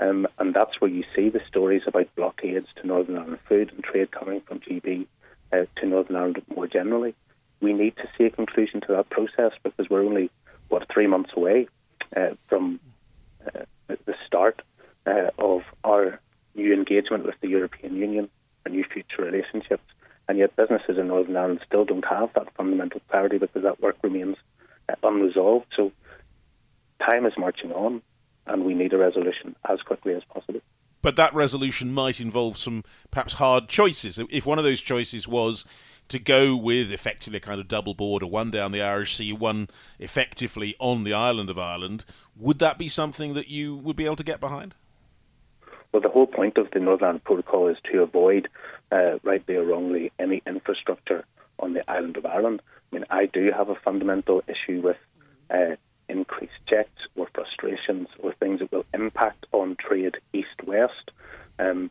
Um, 0.00 0.26
and 0.38 0.52
that's 0.52 0.80
where 0.80 0.90
you 0.90 1.04
see 1.14 1.28
the 1.28 1.40
stories 1.46 1.82
about 1.86 2.14
blockades 2.16 2.66
to 2.76 2.86
Northern 2.86 3.16
Ireland 3.16 3.38
food 3.48 3.72
and 3.72 3.84
trade 3.84 4.10
coming 4.10 4.40
from 4.40 4.58
GB 4.60 5.06
uh, 5.52 5.66
to 5.76 5.86
Northern 5.86 6.16
Ireland 6.16 6.42
more 6.54 6.66
generally 6.66 7.14
we 7.60 7.72
need 7.72 7.96
to 7.96 8.08
see 8.16 8.24
a 8.24 8.30
conclusion 8.30 8.80
to 8.82 8.92
that 8.92 9.10
process 9.10 9.52
because 9.62 9.88
we're 9.88 10.04
only, 10.04 10.30
what, 10.68 10.86
three 10.92 11.06
months 11.06 11.30
away 11.36 11.68
uh, 12.16 12.30
from 12.48 12.80
uh, 13.46 13.62
the 13.88 14.14
start 14.26 14.62
uh, 15.06 15.30
of 15.38 15.62
our 15.84 16.20
new 16.54 16.72
engagement 16.72 17.24
with 17.24 17.34
the 17.40 17.48
European 17.48 17.96
Union, 17.96 18.28
our 18.64 18.72
new 18.72 18.84
future 18.84 19.22
relationships. 19.22 19.84
And 20.28 20.38
yet, 20.38 20.56
businesses 20.56 20.98
in 20.98 21.08
Northern 21.08 21.36
Ireland 21.36 21.60
still 21.66 21.84
don't 21.84 22.04
have 22.20 22.32
that 22.34 22.54
fundamental 22.56 23.00
clarity 23.08 23.38
because 23.38 23.62
that 23.62 23.80
work 23.80 23.96
remains 24.02 24.36
uh, 24.88 24.94
unresolved. 25.02 25.66
So, 25.76 25.92
time 27.00 27.26
is 27.26 27.34
marching 27.36 27.72
on. 27.72 28.02
and 28.46 28.64
we 28.64 28.74
need 28.74 28.92
a 28.92 28.98
resolution 28.98 29.56
as 29.68 29.80
quickly 29.82 30.14
as 30.14 30.22
possible. 30.24 30.60
But 31.02 31.16
that 31.16 31.34
resolution 31.34 31.92
might 31.92 32.20
involve 32.20 32.58
some 32.58 32.84
perhaps 33.10 33.34
hard 33.34 33.68
choices. 33.68 34.18
If 34.30 34.46
one 34.46 34.58
of 34.58 34.64
those 34.64 34.80
choices 34.80 35.28
was 35.28 35.64
to 36.08 36.18
go 36.18 36.56
with 36.56 36.92
effectively 36.92 37.38
a 37.38 37.40
kind 37.40 37.60
of 37.60 37.68
double 37.68 37.94
border, 37.94 38.26
one 38.26 38.50
down 38.50 38.72
the 38.72 38.82
Irish 38.82 39.16
Sea, 39.16 39.32
one 39.32 39.68
effectively 39.98 40.74
on 40.78 41.04
the 41.04 41.12
island 41.12 41.50
of 41.50 41.58
Ireland, 41.58 42.04
would 42.36 42.58
that 42.60 42.78
be 42.78 42.88
something 42.88 43.34
that 43.34 43.48
you 43.48 43.76
would 43.76 43.96
be 43.96 44.04
able 44.04 44.16
to 44.16 44.24
get 44.24 44.40
behind? 44.40 44.74
Well, 45.92 46.02
the 46.02 46.08
whole 46.08 46.26
point 46.26 46.58
of 46.58 46.70
the 46.72 46.80
Northern 46.80 47.20
Protocol 47.20 47.68
is 47.68 47.78
to 47.92 48.02
avoid, 48.02 48.48
uh, 48.92 49.18
rightly 49.22 49.56
or 49.56 49.64
wrongly, 49.64 50.12
any 50.18 50.42
infrastructure 50.46 51.24
on 51.58 51.72
the 51.72 51.88
island 51.90 52.16
of 52.16 52.26
Ireland. 52.26 52.62
I 52.92 52.94
mean, 52.94 53.04
I 53.10 53.26
do 53.26 53.50
have 53.56 53.68
a 53.68 53.74
fundamental 53.74 54.42
issue 54.46 54.80
with 54.80 54.96
uh, 55.50 55.76
increased 56.08 56.52
checks 56.66 57.02
or 57.16 57.28
frustrations 57.34 58.08
or 58.18 58.32
things 58.34 58.60
that 58.60 58.72
will 58.72 58.84
impact 58.94 59.46
on 59.52 59.76
trade 59.76 60.16
east-west. 60.32 61.10
Um, 61.58 61.90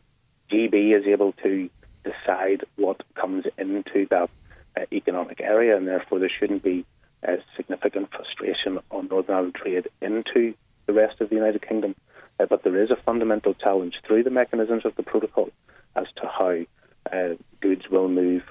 GB 0.50 0.96
is 0.96 1.06
able 1.06 1.32
to 1.42 1.68
decide 2.04 2.64
what 2.76 3.02
comes 3.14 3.44
into 3.58 4.06
that 4.10 4.30
uh, 4.76 4.84
economic 4.92 5.40
area, 5.40 5.76
and 5.76 5.86
therefore 5.86 6.18
there 6.18 6.30
shouldn't 6.30 6.62
be 6.62 6.84
uh, 7.26 7.36
significant 7.56 8.10
frustration 8.10 8.78
on 8.90 9.08
Northern 9.08 9.34
Ireland 9.34 9.54
trade 9.54 9.88
into 10.00 10.54
the 10.86 10.92
rest 10.92 11.20
of 11.20 11.28
the 11.28 11.36
United 11.36 11.66
Kingdom. 11.66 11.94
Uh, 12.38 12.46
but 12.46 12.62
there 12.62 12.80
is 12.82 12.90
a 12.90 12.96
fundamental 12.96 13.54
challenge 13.54 13.94
through 14.06 14.22
the 14.22 14.30
mechanisms 14.30 14.84
of 14.84 14.94
the 14.96 15.02
protocol 15.02 15.50
as 15.94 16.06
to 16.16 16.26
how 16.26 16.58
uh, 17.12 17.34
goods 17.60 17.88
will 17.90 18.08
move 18.08 18.42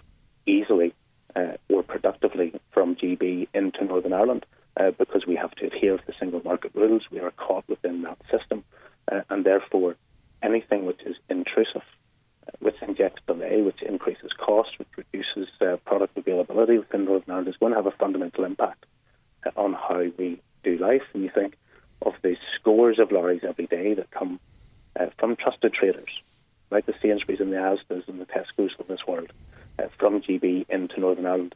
easily 0.47 0.93
productively 1.95 2.53
from 2.71 2.95
GB 2.95 3.47
into 3.53 3.85
Northern 3.85 4.13
Ireland. 4.13 4.45
Uh, 4.77 4.91
because 4.91 5.25
we 5.25 5.37
have 5.37 5.55
to 5.55 5.67
adhere 5.67 5.97
to 5.97 6.05
the 6.05 6.13
single 6.19 6.41
market 6.43 6.71
rules, 6.73 7.03
we 7.09 7.19
are 7.19 7.31
caught 7.31 7.63
within 7.69 8.01
that 8.01 8.17
system, 8.29 8.61
and 9.29 9.45
therefore 9.45 9.95
anything 10.43 10.85
which 10.85 11.01
is 11.03 11.15
intrusive 11.29 11.81
which 12.59 12.75
injects 12.81 13.21
delay, 13.27 13.61
which 13.61 13.81
increases 13.81 14.31
cost, 14.37 14.77
which 14.77 14.87
reduces 14.97 15.49
uh, 15.61 15.77
product 15.85 16.17
availability 16.17 16.77
within 16.77 17.05
Northern 17.05 17.31
Ireland, 17.31 17.47
is 17.47 17.57
going 17.57 17.71
to 17.71 17.77
have 17.77 17.87
a 17.87 17.91
fundamental 17.91 18.43
impact 18.43 18.85
uh, 19.45 19.51
on 19.55 19.73
how 19.73 20.03
we 20.17 20.41
do 20.63 20.77
life. 20.77 21.03
And 21.13 21.23
you 21.23 21.31
think 21.33 21.57
of 22.01 22.13
the 22.21 22.37
scores 22.55 22.99
of 22.99 23.11
lorries 23.11 23.43
every 23.43 23.67
day 23.67 23.93
that 23.93 24.11
come 24.11 24.39
uh, 24.99 25.07
from 25.17 25.35
trusted 25.35 25.73
traders, 25.73 26.09
like 26.71 26.85
the 26.85 26.93
Sainsbury's 27.01 27.41
and 27.41 27.51
the 27.51 27.57
Asda's 27.57 28.07
and 28.07 28.19
the 28.19 28.25
Tesco's 28.25 28.73
of 28.79 28.87
this 28.87 29.05
world, 29.07 29.31
uh, 29.79 29.87
from 29.97 30.21
GB 30.21 30.69
into 30.69 30.99
Northern 30.99 31.25
Ireland. 31.25 31.55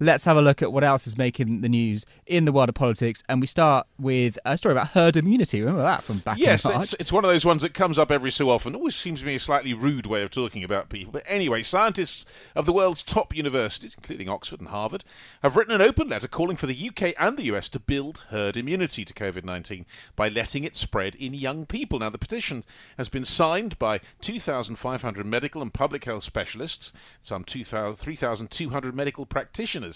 let's 0.00 0.24
have 0.24 0.36
a 0.36 0.42
look 0.42 0.62
at 0.62 0.72
what 0.72 0.82
else 0.82 1.06
is 1.06 1.16
making 1.18 1.60
the 1.60 1.68
news 1.68 2.06
in 2.26 2.46
the 2.46 2.52
world 2.52 2.70
of 2.70 2.74
politics. 2.74 3.22
And 3.28 3.40
we 3.40 3.46
start 3.46 3.86
with 3.98 4.38
a 4.44 4.56
story 4.56 4.72
about 4.72 4.88
herd 4.88 5.16
immunity. 5.16 5.60
Remember 5.60 5.82
that 5.82 6.02
from 6.02 6.18
back 6.18 6.38
yes, 6.38 6.64
in 6.64 6.72
March? 6.72 6.80
Yes, 6.80 6.92
it's, 6.92 7.00
it's 7.00 7.12
one 7.12 7.24
of 7.24 7.30
those 7.30 7.44
ones 7.44 7.62
that 7.62 7.74
comes 7.74 7.98
up 7.98 8.10
every 8.10 8.30
so 8.30 8.48
often. 8.48 8.74
Always 8.74 8.96
seems 8.96 9.20
to 9.20 9.26
be 9.26 9.34
a 9.34 9.38
slightly 9.38 9.74
rude 9.74 10.06
way 10.06 10.22
of 10.22 10.30
talking 10.30 10.64
about 10.64 10.88
people. 10.88 11.12
But 11.12 11.24
anyway, 11.26 11.62
scientists 11.62 12.24
of 12.56 12.64
the 12.64 12.72
world's 12.72 13.02
top 13.02 13.36
universities, 13.36 13.94
including 13.94 14.28
Oxford 14.28 14.60
and 14.60 14.70
Harvard, 14.70 15.04
have 15.42 15.56
written 15.56 15.74
an 15.74 15.82
open 15.82 16.08
letter 16.08 16.28
calling 16.28 16.56
for 16.56 16.66
the 16.66 16.88
UK 16.88 17.14
and 17.18 17.36
the 17.36 17.44
US 17.54 17.68
to 17.68 17.78
build 17.78 18.24
herd 18.30 18.56
immunity 18.56 19.04
to 19.04 19.12
COVID 19.12 19.44
19 19.44 19.84
by 20.16 20.28
letting 20.28 20.64
it 20.64 20.76
spread 20.76 21.14
in 21.16 21.34
young 21.34 21.66
people. 21.66 21.98
Now, 21.98 22.10
the 22.10 22.18
petition 22.18 22.64
has 22.96 23.08
been 23.10 23.24
signed 23.24 23.78
by 23.78 24.00
2,500 24.22 25.26
medical 25.26 25.60
and 25.60 25.74
public 25.74 26.04
health 26.04 26.22
specialists, 26.22 26.92
some 27.22 27.44
3,200 27.44 28.94
medical 28.94 29.26
practitioners. 29.26 29.89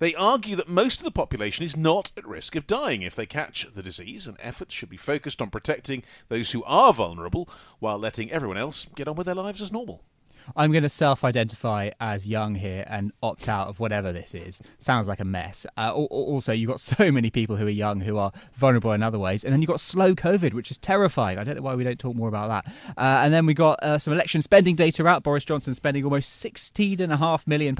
They 0.00 0.14
argue 0.16 0.56
that 0.56 0.68
most 0.68 0.98
of 0.98 1.04
the 1.04 1.10
population 1.10 1.64
is 1.64 1.76
not 1.76 2.10
at 2.16 2.26
risk 2.26 2.56
of 2.56 2.66
dying 2.66 3.02
if 3.02 3.14
they 3.14 3.26
catch 3.26 3.66
the 3.72 3.82
disease, 3.82 4.26
and 4.26 4.36
efforts 4.40 4.74
should 4.74 4.90
be 4.90 4.96
focused 4.96 5.40
on 5.40 5.50
protecting 5.50 6.02
those 6.28 6.50
who 6.50 6.64
are 6.64 6.92
vulnerable 6.92 7.48
while 7.78 7.98
letting 7.98 8.32
everyone 8.32 8.58
else 8.58 8.86
get 8.96 9.06
on 9.06 9.14
with 9.14 9.26
their 9.26 9.34
lives 9.34 9.62
as 9.62 9.70
normal. 9.70 10.02
I'm 10.56 10.72
going 10.72 10.82
to 10.82 10.88
self 10.88 11.24
identify 11.24 11.90
as 12.00 12.28
young 12.28 12.54
here 12.54 12.84
and 12.88 13.12
opt 13.22 13.48
out 13.48 13.68
of 13.68 13.80
whatever 13.80 14.12
this 14.12 14.34
is. 14.34 14.60
Sounds 14.78 15.08
like 15.08 15.20
a 15.20 15.24
mess. 15.24 15.66
Uh, 15.76 15.92
also, 15.92 16.52
you've 16.52 16.68
got 16.68 16.80
so 16.98 17.10
many 17.10 17.30
people 17.30 17.56
who 17.56 17.66
are 17.66 17.70
young 17.70 18.00
who 18.00 18.18
are 18.18 18.32
vulnerable 18.54 18.92
in 18.92 19.02
other 19.02 19.18
ways. 19.18 19.44
And 19.44 19.52
then 19.52 19.62
you've 19.62 19.68
got 19.68 19.80
slow 19.80 20.14
COVID, 20.14 20.54
which 20.54 20.70
is 20.70 20.78
terrifying. 20.78 21.38
I 21.38 21.44
don't 21.44 21.56
know 21.56 21.62
why 21.62 21.74
we 21.74 21.84
don't 21.84 21.98
talk 21.98 22.14
more 22.14 22.28
about 22.28 22.48
that. 22.48 22.72
Uh, 22.96 23.20
and 23.22 23.32
then 23.32 23.46
we 23.46 23.54
got 23.54 23.82
uh, 23.82 23.98
some 23.98 24.12
election 24.12 24.42
spending 24.42 24.76
data 24.76 25.06
out. 25.06 25.22
Boris 25.22 25.44
Johnson 25.44 25.74
spending 25.74 26.04
almost 26.04 26.44
£16.5 26.44 27.46
million 27.46 27.76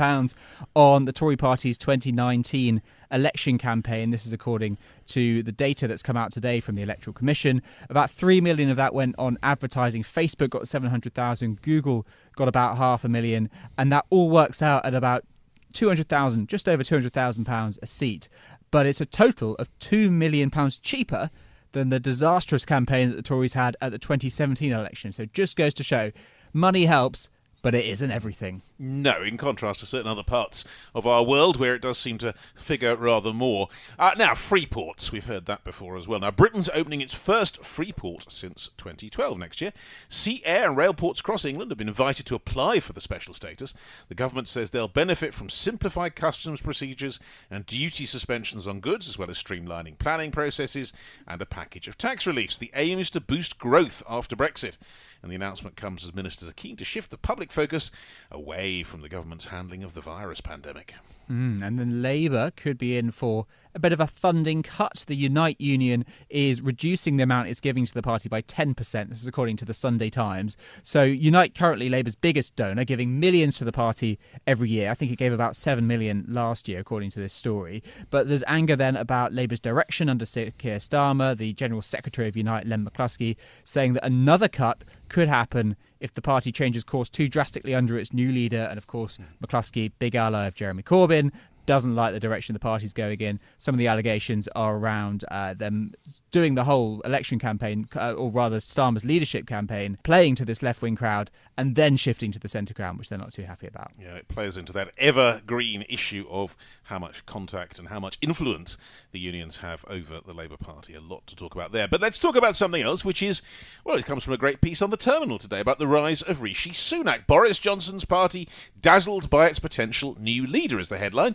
on 0.75 1.04
the 1.04 1.12
Tory 1.12 1.37
party's 1.37 1.78
2019 1.78 2.82
election 3.11 3.59
campaign. 3.59 4.11
This 4.11 4.27
is 4.27 4.33
according 4.33 4.79
to 5.07 5.43
the 5.43 5.53
data 5.53 5.88
that's 5.88 6.03
come 6.03 6.17
out 6.17 6.33
today 6.33 6.61
from 6.61 6.75
the 6.75 6.83
Electoral 6.83 7.15
Commission. 7.15 7.62
About 7.88 8.11
3 8.11 8.41
million 8.41 8.71
of 8.71 8.77
that 8.77 8.95
went 8.95 9.15
on 9.19 9.38
advertising. 9.43 10.03
Facebook 10.03 10.50
got 10.50 10.69
700,000, 10.69 11.62
Google 11.62 12.07
got 12.37 12.49
about 12.49 12.77
half 12.77 13.05
a 13.05 13.09
million, 13.09 13.50
and 13.77 13.93
that 13.93 14.07
all 14.11 14.31
works 14.31 14.62
out 14.62 14.85
at 14.85 14.95
about 14.95 15.25
200,000, 15.73 16.49
just 16.49 16.69
over 16.69 16.83
200,000 16.83 17.45
pounds 17.45 17.79
a 17.83 17.87
seat. 17.87 18.29
But 18.71 18.87
it's 18.87 19.00
a 19.00 19.07
total 19.07 19.55
of 19.57 19.71
2 19.79 20.11
million 20.11 20.50
pounds 20.50 20.79
cheaper 20.79 21.31
than 21.73 21.91
the 21.91 22.00
disastrous 22.00 22.65
campaign 22.65 23.11
that 23.11 23.17
the 23.17 23.23
Tories 23.23 23.55
had 23.55 23.77
at 23.81 23.93
the 23.93 23.99
2017 23.99 24.73
election. 24.73 25.12
So 25.12 25.27
just 25.27 25.57
goes 25.57 25.75
to 25.75 25.85
show 25.85 26.12
money 26.53 26.87
helps, 26.87 27.31
but 27.62 27.75
it 27.75 27.85
isn't 27.85 28.11
everything. 28.11 28.62
No, 28.80 29.23
in 29.25 29.37
contrast 29.37 29.80
to 29.80 29.87
certain 29.87 30.06
other 30.06 30.23
parts 30.23 30.64
of 30.94 31.04
our 31.04 31.25
world 31.25 31.58
where 31.58 31.75
it 31.75 31.82
does 31.82 31.99
seem 31.99 32.16
to 32.18 32.32
figure 32.54 32.94
rather 32.94 33.32
more. 33.32 33.68
Uh, 33.99 34.12
now, 34.16 34.37
free 34.37 34.66
ports, 34.66 35.11
we've 35.11 35.26
heard 35.26 35.47
that 35.47 35.64
before 35.64 35.97
as 35.97 36.06
well. 36.06 36.20
Now, 36.20 36.30
Britain's 36.30 36.70
opening 36.73 37.00
its 37.00 37.12
first 37.12 37.64
free 37.64 37.90
port 37.90 38.30
since 38.30 38.70
2012 38.76 39.37
next 39.37 39.61
year. 39.61 39.73
Sea, 40.08 40.42
air, 40.44 40.68
and 40.68 40.76
rail 40.76 40.94
ports 40.94 41.18
across 41.18 41.44
England 41.44 41.73
have 41.73 41.78
been 41.78 41.88
invited 41.88 42.25
to 42.26 42.37
apply 42.37 42.78
for 42.78 42.92
the 42.92 43.00
special 43.00 43.35
status. 43.35 43.75
The 44.08 44.14
government 44.14 44.47
says 44.47 44.70
they'll 44.70 44.87
benefit 44.87 45.35
from 45.35 45.50
simplified 45.50 46.14
customs 46.14 46.62
procedures 46.62 47.18
and 47.50 47.66
duty 47.66 48.06
suspensions 48.06 48.68
on 48.68 48.78
goods, 48.78 49.08
as 49.08 49.18
well 49.18 49.28
as 49.28 49.42
streamlining 49.42 49.99
planning 49.99 50.30
processes 50.30 50.92
and 51.26 51.42
a 51.42 51.47
package 51.47 51.88
of 51.88 51.99
tax 51.99 52.28
reliefs. 52.28 52.56
The 52.56 52.70
aim 52.76 53.00
is 53.00 53.11
to 53.11 53.20
boost 53.20 53.58
growth 53.58 54.04
after 54.08 54.37
Brexit, 54.37 54.78
and 55.20 55.32
the 55.32 55.37
announcement 55.37 55.75
comes 55.75 56.04
as 56.04 56.14
ministers 56.14 56.49
are 56.49 56.52
keen 56.52 56.76
to 56.76 56.85
shift 56.85 57.11
the 57.11 57.18
public 57.18 57.50
focus 57.50 57.90
away 58.30 58.67
from 58.84 59.00
the 59.00 59.08
government's 59.08 59.46
handling 59.46 59.82
of 59.82 59.94
the 59.94 60.00
virus 60.00 60.40
pandemic. 60.40 60.94
Mm, 61.30 61.66
and 61.66 61.78
then 61.78 62.02
Labour 62.02 62.50
could 62.54 62.78
be 62.78 62.96
in 62.96 63.10
for 63.10 63.46
a 63.75 63.78
bit 63.78 63.92
of 63.92 64.00
a 64.00 64.06
funding 64.06 64.62
cut. 64.62 65.04
The 65.06 65.14
Unite 65.14 65.60
Union 65.60 66.04
is 66.28 66.60
reducing 66.60 67.16
the 67.16 67.25
amount 67.25 67.48
it's 67.48 67.60
giving 67.60 67.87
to 67.87 67.94
the 67.94 68.02
party 68.02 68.28
by 68.28 68.42
10%. 68.42 68.75
This 69.08 69.20
is 69.20 69.26
according 69.26 69.56
to 69.58 69.64
the 69.64 69.75
Sunday 69.75 70.10
Times. 70.10 70.56
So 70.82 71.02
Unite 71.02 71.54
currently 71.54 71.88
Labour's 71.88 72.14
biggest 72.14 72.56
donor, 72.56 72.84
giving 72.84 73.20
millions 73.20 73.58
to 73.58 73.64
the 73.64 73.72
party 73.72 74.18
every 74.46 74.70
year. 74.70 74.90
I 74.90 74.94
think 74.94 75.12
it 75.12 75.16
gave 75.16 75.32
about 75.32 75.56
7 75.56 75.87
million 75.87 76.25
last 76.28 76.68
year, 76.68 76.80
according 76.80 77.10
to 77.10 77.20
this 77.20 77.32
story. 77.32 77.82
But 78.10 78.28
there's 78.28 78.44
anger 78.46 78.76
then 78.76 78.96
about 78.96 79.32
Labour's 79.32 79.60
direction 79.60 80.08
under 80.08 80.25
Keir 80.25 80.78
Starmer, 80.78 81.37
the 81.37 81.52
General 81.52 81.82
Secretary 81.82 82.28
of 82.28 82.37
Unite, 82.37 82.66
Len 82.66 82.84
McCluskey, 82.84 83.37
saying 83.64 83.94
that 83.94 84.04
another 84.04 84.48
cut 84.48 84.84
could 85.08 85.28
happen 85.28 85.76
if 86.00 86.12
the 86.12 86.22
party 86.22 86.52
changes 86.52 86.84
course 86.84 87.10
too 87.10 87.28
drastically 87.28 87.75
under 87.75 87.98
its 87.98 88.12
new 88.12 88.30
leader. 88.30 88.66
And 88.70 88.78
of 88.78 88.87
course, 88.87 89.18
McCluskey, 89.42 89.92
big 89.98 90.14
ally 90.14 90.46
of 90.46 90.54
Jeremy 90.54 90.82
Corbyn, 90.82 91.32
doesn't 91.68 91.94
like 91.94 92.14
the 92.14 92.18
direction 92.18 92.54
the 92.54 92.58
party's 92.58 92.94
going 92.94 93.20
in. 93.20 93.38
Some 93.58 93.75
of 93.75 93.78
the 93.78 93.88
allegations 93.88 94.48
are 94.56 94.75
around 94.75 95.22
uh, 95.30 95.52
them 95.52 95.92
doing 96.30 96.54
the 96.54 96.64
whole 96.64 97.00
election 97.02 97.38
campaign, 97.38 97.87
uh, 97.94 98.12
or 98.12 98.30
rather 98.30 98.58
Starmer's 98.58 99.04
leadership 99.04 99.46
campaign, 99.46 99.98
playing 100.02 100.34
to 100.34 100.44
this 100.44 100.62
left 100.62 100.82
wing 100.82 100.96
crowd 100.96 101.30
and 101.56 101.75
then 101.75 101.96
shifting 101.96 102.30
to 102.30 102.38
the 102.38 102.48
centre 102.48 102.75
ground, 102.75 102.98
which 102.98 103.08
they're 103.08 103.18
not 103.18 103.32
too 103.32 103.42
happy 103.42 103.66
about. 103.66 103.90
Yeah, 103.98 104.14
it 104.14 104.28
plays 104.28 104.56
into 104.56 104.72
that 104.75 104.92
evergreen 104.96 105.84
issue 105.88 106.26
of 106.30 106.56
how 106.84 106.98
much 106.98 107.26
contact 107.26 107.78
and 107.78 107.88
how 107.88 107.98
much 107.98 108.18
influence 108.20 108.78
the 109.12 109.18
unions 109.18 109.56
have 109.58 109.84
over 109.88 110.20
the 110.25 110.34
Labour 110.34 110.56
Party. 110.56 110.94
A 110.94 111.00
lot 111.00 111.26
to 111.26 111.37
talk 111.37 111.54
about 111.54 111.72
there. 111.72 111.88
But 111.88 112.00
let's 112.00 112.18
talk 112.18 112.37
about 112.37 112.56
something 112.56 112.82
else, 112.82 113.04
which 113.04 113.22
is, 113.22 113.42
well, 113.84 113.96
it 113.96 114.06
comes 114.06 114.22
from 114.22 114.34
a 114.34 114.38
great 114.38 114.60
piece 114.60 114.82
on 114.82 114.90
the 114.90 114.96
terminal 114.96 115.38
today 115.38 115.60
about 115.60 115.78
the 115.78 115.87
rise 115.87 116.22
of 116.22 116.42
Rishi 116.42 116.70
Sunak. 116.70 117.26
Boris 117.26 117.58
Johnson's 117.58 118.04
party 118.04 118.48
dazzled 118.80 119.28
by 119.28 119.48
its 119.48 119.58
potential 119.58 120.16
new 120.20 120.46
leader, 120.46 120.78
is 120.78 120.90
the 120.90 120.98
headline. 120.98 121.34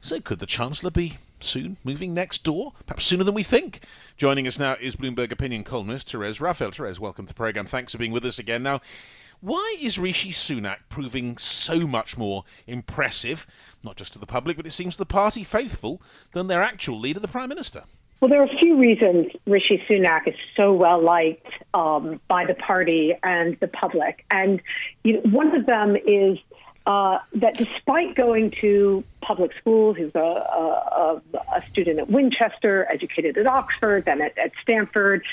So 0.00 0.20
could 0.20 0.38
the 0.38 0.46
Chancellor 0.46 0.90
be 0.90 1.18
soon 1.40 1.76
moving 1.84 2.14
next 2.14 2.44
door? 2.44 2.72
Perhaps 2.86 3.06
sooner 3.06 3.24
than 3.24 3.34
we 3.34 3.42
think. 3.42 3.80
Joining 4.16 4.46
us 4.46 4.58
now 4.58 4.76
is 4.80 4.96
Bloomberg 4.96 5.32
opinion 5.32 5.64
columnist 5.64 6.10
Therese 6.10 6.40
Raphael. 6.40 6.70
Therese, 6.70 7.00
welcome 7.00 7.26
to 7.26 7.28
the 7.28 7.34
programme. 7.34 7.66
Thanks 7.66 7.92
for 7.92 7.98
being 7.98 8.12
with 8.12 8.24
us 8.24 8.38
again. 8.38 8.62
Now, 8.62 8.80
why 9.40 9.76
is 9.80 9.98
Rishi 9.98 10.32
Sunak 10.32 10.76
proving 10.88 11.38
so 11.38 11.86
much 11.86 12.18
more 12.18 12.44
impressive, 12.66 13.46
not 13.82 13.96
just 13.96 14.12
to 14.12 14.18
the 14.18 14.26
public, 14.26 14.56
but 14.56 14.66
it 14.66 14.72
seems 14.72 14.94
to 14.94 14.98
the 14.98 15.06
party 15.06 15.44
faithful, 15.44 16.02
than 16.32 16.46
their 16.46 16.62
actual 16.62 16.98
leader, 16.98 17.20
the 17.20 17.28
Prime 17.28 17.48
Minister? 17.48 17.84
Well, 18.20 18.28
there 18.28 18.42
are 18.42 18.46
a 18.46 18.58
few 18.58 18.76
reasons 18.76 19.28
Rishi 19.46 19.82
Sunak 19.88 20.28
is 20.28 20.34
so 20.54 20.74
well 20.74 21.02
liked 21.02 21.48
um, 21.72 22.20
by 22.28 22.44
the 22.44 22.52
party 22.52 23.14
and 23.22 23.56
the 23.60 23.68
public. 23.68 24.26
And 24.30 24.60
you 25.04 25.14
know, 25.14 25.20
one 25.30 25.56
of 25.56 25.64
them 25.64 25.96
is 25.96 26.38
uh, 26.90 27.20
that 27.34 27.54
despite 27.54 28.16
going 28.16 28.50
to 28.60 29.04
public 29.20 29.52
schools, 29.60 29.96
he 29.96 30.04
was 30.06 30.14
a, 30.16 30.18
a, 30.18 31.22
a, 31.56 31.62
student 31.70 32.00
at 32.00 32.10
Winchester, 32.10 32.88
educated 32.90 33.38
at 33.38 33.46
Oxford, 33.46 34.06
then 34.06 34.20
at, 34.20 34.36
at 34.36 34.50
Stanford, 34.60 35.24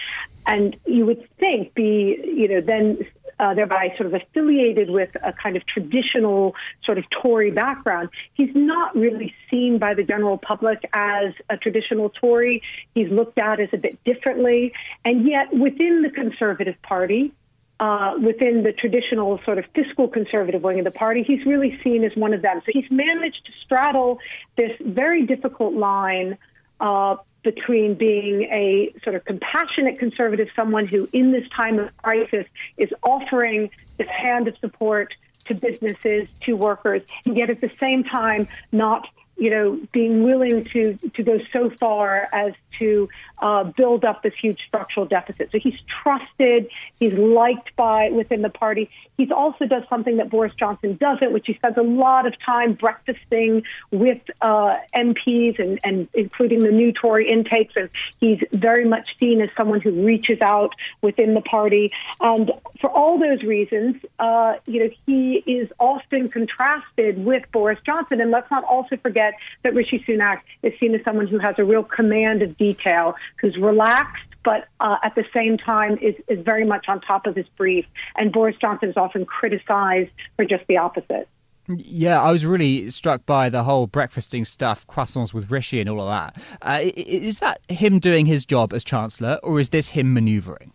and 0.46 0.78
you 0.86 1.04
would 1.08 1.28
think 1.40 1.74
be, 1.74 2.22
you 2.24 2.48
know, 2.48 2.62
then 2.62 3.00
uh, 3.40 3.56
thereby 3.56 3.92
sort 3.98 4.06
of 4.06 4.14
affiliated 4.14 4.92
with 4.92 5.10
a 5.24 5.34
kind 5.34 5.58
of 5.58 5.66
traditional 5.66 6.54
sort 6.86 7.00
of 7.00 7.06
Tory 7.10 7.50
background. 7.50 8.10
He's 8.36 8.54
not 8.54 8.96
really 8.96 9.34
seen 9.50 9.80
by 9.80 9.96
the 9.96 10.04
general 10.04 10.38
public 10.38 10.88
as 10.94 11.34
a 11.50 11.58
traditional 11.58 12.12
Tory. 12.12 12.62
He's 12.94 13.10
looked 13.10 13.40
at 13.40 13.60
as 13.60 13.70
a 13.74 13.78
bit 13.78 13.98
differently. 14.04 14.74
And 15.06 15.28
yet, 15.28 15.52
within 15.52 16.04
the 16.04 16.12
Conservative 16.12 16.80
Party, 16.84 17.34
uh, 17.80 18.16
within 18.22 18.64
the 18.64 18.74
traditional 18.74 19.40
sort 19.46 19.58
of 19.58 19.66
fiscal 19.76 20.08
conservative 20.08 20.64
wing 20.64 20.80
of 20.80 20.86
the 20.86 20.92
party, 20.92 21.24
he's 21.24 21.46
really 21.46 21.80
seen 21.84 22.04
as 22.04 22.16
one 22.16 22.34
of 22.34 22.42
them. 22.42 22.62
So 22.66 22.72
he's 22.74 22.90
managed 22.90 23.46
to 23.46 23.52
straddle 23.64 24.20
this 24.56 24.72
very 24.82 25.26
difficult 25.26 25.74
line 25.74 26.38
uh, 26.80 27.18
between 27.44 27.94
being 27.94 28.44
a 28.52 28.94
sort 29.04 29.16
of 29.16 29.24
compassionate 29.26 30.00
conservative, 30.00 30.50
someone 30.56 30.88
who, 30.88 31.08
in 31.14 31.32
this 31.32 31.48
time 31.50 31.80
of 31.80 31.96
crisis, 31.98 32.46
is 32.78 32.90
offering 33.04 33.70
this 33.98 34.10
hand 34.10 34.48
of 34.48 34.58
support 34.58 35.16
to 35.46 35.54
businesses, 35.56 36.28
to 36.42 36.54
workers, 36.54 37.04
and 37.26 37.38
yet 37.38 37.50
at 37.50 37.62
the 37.62 37.72
same 37.80 38.04
time 38.04 38.48
not 38.72 39.08
you 39.38 39.50
know, 39.50 39.80
being 39.92 40.24
willing 40.24 40.64
to 40.66 40.98
to 41.16 41.24
go 41.24 41.40
so 41.54 41.70
far 41.70 42.28
as 42.32 42.54
to 42.80 43.10
uh, 43.40 43.64
build 43.64 44.06
up 44.06 44.24
this 44.24 44.34
huge 44.40 44.60
structural 44.68 45.06
deficit. 45.06 45.50
So 45.52 45.60
he's 45.60 45.78
trusted, 46.04 46.70
he's 47.00 47.14
liked 47.14 47.76
by 47.76 48.10
within 48.10 48.42
the 48.42 48.50
party. 48.50 48.90
He 49.18 49.32
also 49.32 49.66
does 49.66 49.84
something 49.90 50.18
that 50.18 50.30
Boris 50.30 50.54
Johnson 50.60 50.98
doesn't, 51.00 51.32
which 51.32 51.46
he 51.48 51.54
spends 51.56 51.78
a 51.78 51.84
lot 51.84 52.26
of 52.26 52.34
time 52.44 52.74
breakfasting 52.74 53.64
with 53.92 54.22
uh, 54.42 54.78
MPs 54.96 55.60
and, 55.60 55.80
and 55.84 56.08
including 56.14 56.60
the 56.60 56.72
new 56.72 56.92
Tory 56.92 57.30
intakes. 57.30 57.74
And 57.76 57.90
he's 58.20 58.40
very 58.52 58.86
much 58.86 59.18
seen 59.20 59.42
as 59.42 59.50
someone 59.58 59.82
who 59.82 59.92
reaches 60.06 60.40
out 60.42 60.74
within 61.02 61.34
the 61.34 61.42
party. 61.42 61.92
And 62.20 62.52
for 62.80 62.90
all 62.90 63.20
those 63.20 63.44
reasons, 63.44 63.96
uh, 64.20 64.56
you 64.66 64.84
know, 64.84 64.90
he 65.06 65.44
is 65.46 65.70
often 65.80 66.30
contrasted 66.30 67.24
with 67.24 67.44
Boris 67.52 67.80
Johnson. 67.86 68.22
And 68.22 68.32
let's 68.32 68.50
not 68.52 68.64
also 68.64 68.98
forget 68.98 69.27
that 69.64 69.74
Rishi 69.74 70.04
Sunak 70.08 70.42
is 70.64 70.74
seen 70.80 70.96
as 70.96 71.02
someone 71.06 71.28
who 71.28 71.40
has 71.40 71.56
a 71.58 71.66
real 71.66 71.84
command 71.84 72.42
of 72.42 72.58
detail, 72.58 73.16
who's 73.42 73.58
relaxed 73.58 74.24
but 74.48 74.70
uh, 74.80 74.96
at 75.04 75.14
the 75.16 75.26
same 75.36 75.58
time 75.58 75.98
is, 76.02 76.16
is 76.30 76.40
very 76.40 76.64
much 76.64 76.86
on 76.88 77.02
top 77.02 77.28
of 77.28 77.36
his 77.36 77.46
brief. 77.58 77.86
And 78.16 78.32
Boris 78.32 78.56
Johnson 78.62 78.88
is 78.88 78.96
often 78.96 79.26
criticized 79.26 80.10
for 80.38 80.46
just 80.46 80.66
the 80.68 80.78
opposite. 80.78 81.28
Yeah, 81.68 82.22
I 82.22 82.32
was 82.32 82.46
really 82.46 82.90
struck 82.90 83.26
by 83.26 83.50
the 83.50 83.64
whole 83.64 83.88
breakfasting 83.88 84.46
stuff, 84.46 84.88
croissants 84.88 85.34
with 85.34 85.52
Rishi 85.52 85.82
and 85.82 85.90
all 85.90 86.02
of 86.02 86.08
that. 86.08 86.42
Uh, 86.62 86.80
is 86.96 87.40
that 87.40 87.60
him 87.68 88.00
doing 88.00 88.26
his 88.26 88.46
job 88.46 88.72
as 88.72 88.86
Chancellor, 88.86 89.38
or 89.44 89.60
is 89.60 89.68
this 89.70 89.90
him 89.90 90.14
manoeuvring? 90.14 90.72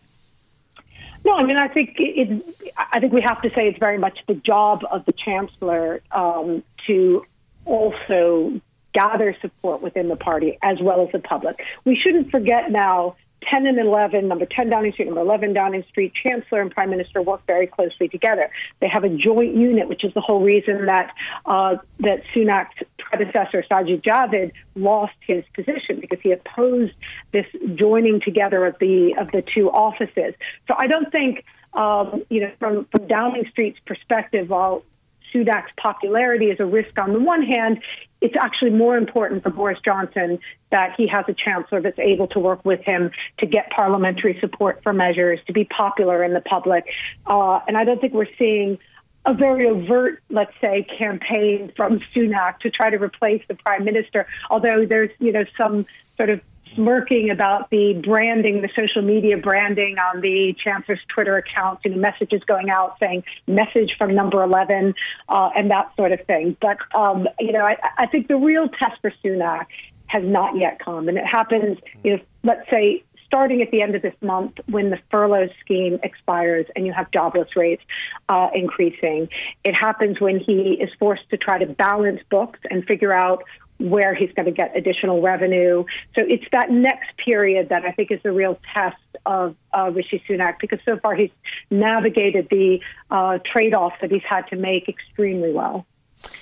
No, 1.24 1.32
I 1.36 1.44
mean, 1.44 1.56
I 1.56 1.68
think 1.68 1.94
it, 1.98 2.44
I 2.76 3.00
think 3.00 3.14
we 3.14 3.22
have 3.22 3.40
to 3.40 3.48
say 3.54 3.68
it's 3.68 3.78
very 3.78 3.96
much 3.96 4.18
the 4.28 4.34
job 4.34 4.84
of 4.90 5.06
the 5.06 5.12
Chancellor 5.12 6.02
um, 6.10 6.62
to 6.88 7.24
also 7.64 8.61
gather 8.92 9.35
support 9.40 9.83
within 9.83 10.09
the 10.09 10.16
party 10.16 10.59
as 10.62 10.79
well 10.81 11.05
as 11.05 11.12
the 11.12 11.18
public. 11.18 11.62
We 11.85 11.96
shouldn't 11.96 12.31
forget 12.31 12.70
now 12.70 13.16
10 13.51 13.66
and 13.66 13.79
11, 13.79 14.29
number 14.29 14.46
10 14.46 14.70
Downing 14.70 14.92
Street, 14.92 15.07
number 15.07 15.20
11 15.20 15.53
Downing 15.53 15.85
Street, 15.88 16.12
Chancellor 16.14 16.61
and 16.61 16.70
Prime 16.70 16.90
Minister 16.90 17.22
work 17.22 17.42
very 17.46 17.66
closely 17.66 18.09
together. 18.09 18.51
They 18.81 18.88
have 18.88 19.05
a 19.05 19.09
joint 19.09 19.57
unit, 19.57 19.88
which 19.88 20.05
is 20.05 20.14
the 20.14 20.20
whole 20.20 20.42
reason 20.42 20.87
that 20.87 21.12
uh, 21.46 21.77
that 22.01 22.22
Sunak's 22.35 22.77
predecessor, 22.98 23.64
Sajid 23.70 24.03
Javid, 24.03 24.53
lost 24.75 25.14
his 25.27 25.44
position 25.55 26.01
because 26.01 26.18
he 26.22 26.33
opposed 26.33 26.92
this 27.33 27.46
joining 27.75 28.20
together 28.20 28.64
of 28.64 28.77
the 28.79 29.14
of 29.18 29.31
the 29.33 29.42
two 29.42 29.70
offices. 29.70 30.35
So 30.68 30.77
I 30.77 30.87
don't 30.87 31.11
think, 31.11 31.44
um, 31.75 32.25
you 32.31 32.40
know, 32.40 32.53
from, 32.59 32.87
from 32.90 33.07
Downing 33.07 33.46
Street's 33.51 33.79
perspective, 33.87 34.51
while 34.51 34.85
Sunak's 35.33 35.73
popularity 35.77 36.47
is 36.47 36.61
a 36.61 36.66
risk 36.66 36.99
on 36.99 37.12
the 37.12 37.21
one 37.21 37.42
hand, 37.42 37.81
it's 38.21 38.37
actually 38.38 38.71
more 38.71 38.97
important 38.97 39.42
for 39.42 39.51
Boris 39.51 39.79
Johnson 39.85 40.38
that 40.71 40.95
he 40.97 41.09
has 41.09 41.25
a 41.29 41.35
chancellor 41.35 41.81
that's 41.81 41.99
able 41.99 42.29
to 42.29 42.38
work 42.38 42.64
with 42.64 42.81
him 42.85 43.11
to 43.38 43.47
get 43.47 43.71
parliamentary 43.71 44.38
support 44.40 44.81
for 44.83 44.92
measures, 44.92 45.40
to 45.47 45.53
be 45.53 45.64
popular 45.64 46.23
in 46.23 46.33
the 46.33 46.40
public. 46.40 46.85
Uh, 47.27 47.61
and 47.66 47.77
I 47.77 47.85
don't 47.85 48.01
think 48.01 48.12
we're 48.12 48.27
seeing 48.38 48.79
a 49.25 49.35
very 49.35 49.68
overt, 49.68 50.23
let's 50.31 50.53
say, 50.61 50.85
campaign 50.99 51.73
from 51.77 52.01
Sunak 52.14 52.59
to 52.61 52.71
try 52.71 52.90
to 52.90 52.97
replace 52.97 53.42
the 53.49 53.55
prime 53.55 53.85
minister, 53.85 54.27
although 54.51 54.85
there's, 54.87 55.11
you 55.18 55.33
know, 55.33 55.45
some 55.57 55.87
sort 56.16 56.31
of 56.31 56.40
smirking 56.74 57.30
about 57.30 57.70
the 57.70 57.94
branding, 58.04 58.62
the 58.62 58.68
social 58.78 59.02
media 59.02 59.37
branding 59.37 59.96
on 59.98 60.20
the 60.20 60.54
chancellor's 60.62 61.00
Twitter 61.08 61.37
account, 61.37 61.80
you 61.85 61.90
know, 61.90 61.96
messages 61.98 62.42
going 62.46 62.70
out 62.70 62.96
saying 63.00 63.24
"message 63.46 63.94
from 63.98 64.14
number 64.14 64.42
11" 64.42 64.94
uh, 65.28 65.50
and 65.54 65.70
that 65.70 65.94
sort 65.96 66.12
of 66.12 66.20
thing. 66.26 66.56
But 66.61 66.78
um, 66.94 67.28
you 67.38 67.52
know, 67.52 67.64
I, 67.64 67.76
I 67.98 68.06
think 68.06 68.28
the 68.28 68.37
real 68.37 68.68
test 68.68 69.00
for 69.00 69.12
Sunak 69.24 69.66
has 70.06 70.22
not 70.24 70.56
yet 70.56 70.78
come, 70.78 71.08
and 71.08 71.18
it 71.18 71.26
happens. 71.26 71.78
You 72.04 72.16
know, 72.16 72.22
let's 72.42 72.68
say 72.70 73.04
starting 73.32 73.62
at 73.62 73.70
the 73.70 73.80
end 73.80 73.94
of 73.94 74.02
this 74.02 74.14
month 74.20 74.52
when 74.66 74.90
the 74.90 74.98
furlough 75.11 75.48
scheme 75.64 75.98
expires 76.02 76.66
and 76.76 76.85
you 76.85 76.92
have 76.92 77.11
jobless 77.12 77.48
rates 77.56 77.82
uh, 78.28 78.50
increasing. 78.52 79.26
It 79.64 79.74
happens 79.74 80.20
when 80.20 80.38
he 80.38 80.76
is 80.78 80.90
forced 80.98 81.30
to 81.30 81.38
try 81.38 81.58
to 81.58 81.64
balance 81.64 82.20
books 82.30 82.61
and 82.70 82.85
figure 82.85 83.11
out 83.11 83.42
where 83.83 84.14
he's 84.14 84.31
going 84.33 84.47
to 84.47 84.53
get 84.53 84.77
additional 84.77 85.21
revenue. 85.21 85.85
So 86.16 86.25
it's 86.27 86.45
that 86.53 86.71
next 86.71 87.16
period 87.25 87.68
that 87.71 87.85
I 87.85 87.92
think 87.92 88.11
is 88.11 88.21
the 88.23 88.33
real 88.33 88.59
test 88.75 88.97
of 89.27 89.57
uh, 89.77 89.90
Rishi 89.92 90.23
Sunak 90.29 90.59
because 90.61 90.79
so 90.88 90.99
far 90.99 91.14
he's 91.14 91.31
navigated 91.71 92.49
the 92.51 92.81
uh, 93.11 93.38
trade 93.45 93.75
offs 93.75 93.97
that 94.01 94.11
he's 94.11 94.23
had 94.29 94.42
to 94.49 94.57
make 94.57 94.88
extremely 94.88 95.53
well. 95.53 95.87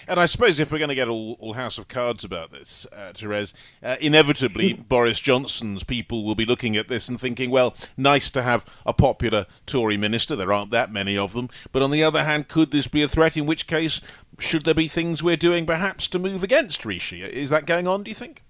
And 0.06 0.18
I 0.18 0.26
suppose 0.26 0.58
if 0.58 0.70
we're 0.70 0.78
going 0.78 0.88
to 0.88 0.94
get 0.94 1.08
all, 1.08 1.36
all 1.40 1.54
House 1.54 1.78
of 1.78 1.88
Cards 1.88 2.24
about 2.24 2.50
this, 2.50 2.86
uh, 2.92 3.12
Therese, 3.12 3.54
uh, 3.82 3.96
inevitably 4.00 4.72
Boris 4.72 5.20
Johnson's 5.20 5.82
people 5.82 6.24
will 6.24 6.34
be 6.34 6.44
looking 6.44 6.76
at 6.76 6.88
this 6.88 7.08
and 7.08 7.20
thinking, 7.20 7.50
well, 7.50 7.74
nice 7.96 8.30
to 8.32 8.42
have 8.42 8.64
a 8.84 8.92
popular 8.92 9.46
Tory 9.66 9.96
minister. 9.96 10.36
There 10.36 10.52
aren't 10.52 10.70
that 10.70 10.92
many 10.92 11.16
of 11.16 11.32
them. 11.32 11.48
But 11.72 11.82
on 11.82 11.90
the 11.90 12.04
other 12.04 12.24
hand, 12.24 12.48
could 12.48 12.70
this 12.70 12.88
be 12.88 13.02
a 13.02 13.08
threat? 13.08 13.36
In 13.36 13.46
which 13.46 13.66
case, 13.66 14.00
should 14.38 14.64
there 14.64 14.74
be 14.74 14.88
things 14.88 15.22
we're 15.22 15.36
doing 15.36 15.66
perhaps 15.66 16.08
to 16.08 16.18
move 16.18 16.42
against 16.42 16.84
Rishi? 16.84 17.22
Is 17.22 17.50
that 17.50 17.66
going 17.66 17.86
on, 17.86 18.02
do 18.02 18.10
you 18.10 18.14
think? 18.14 18.42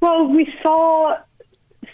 Well, 0.00 0.28
we 0.28 0.52
saw 0.62 1.16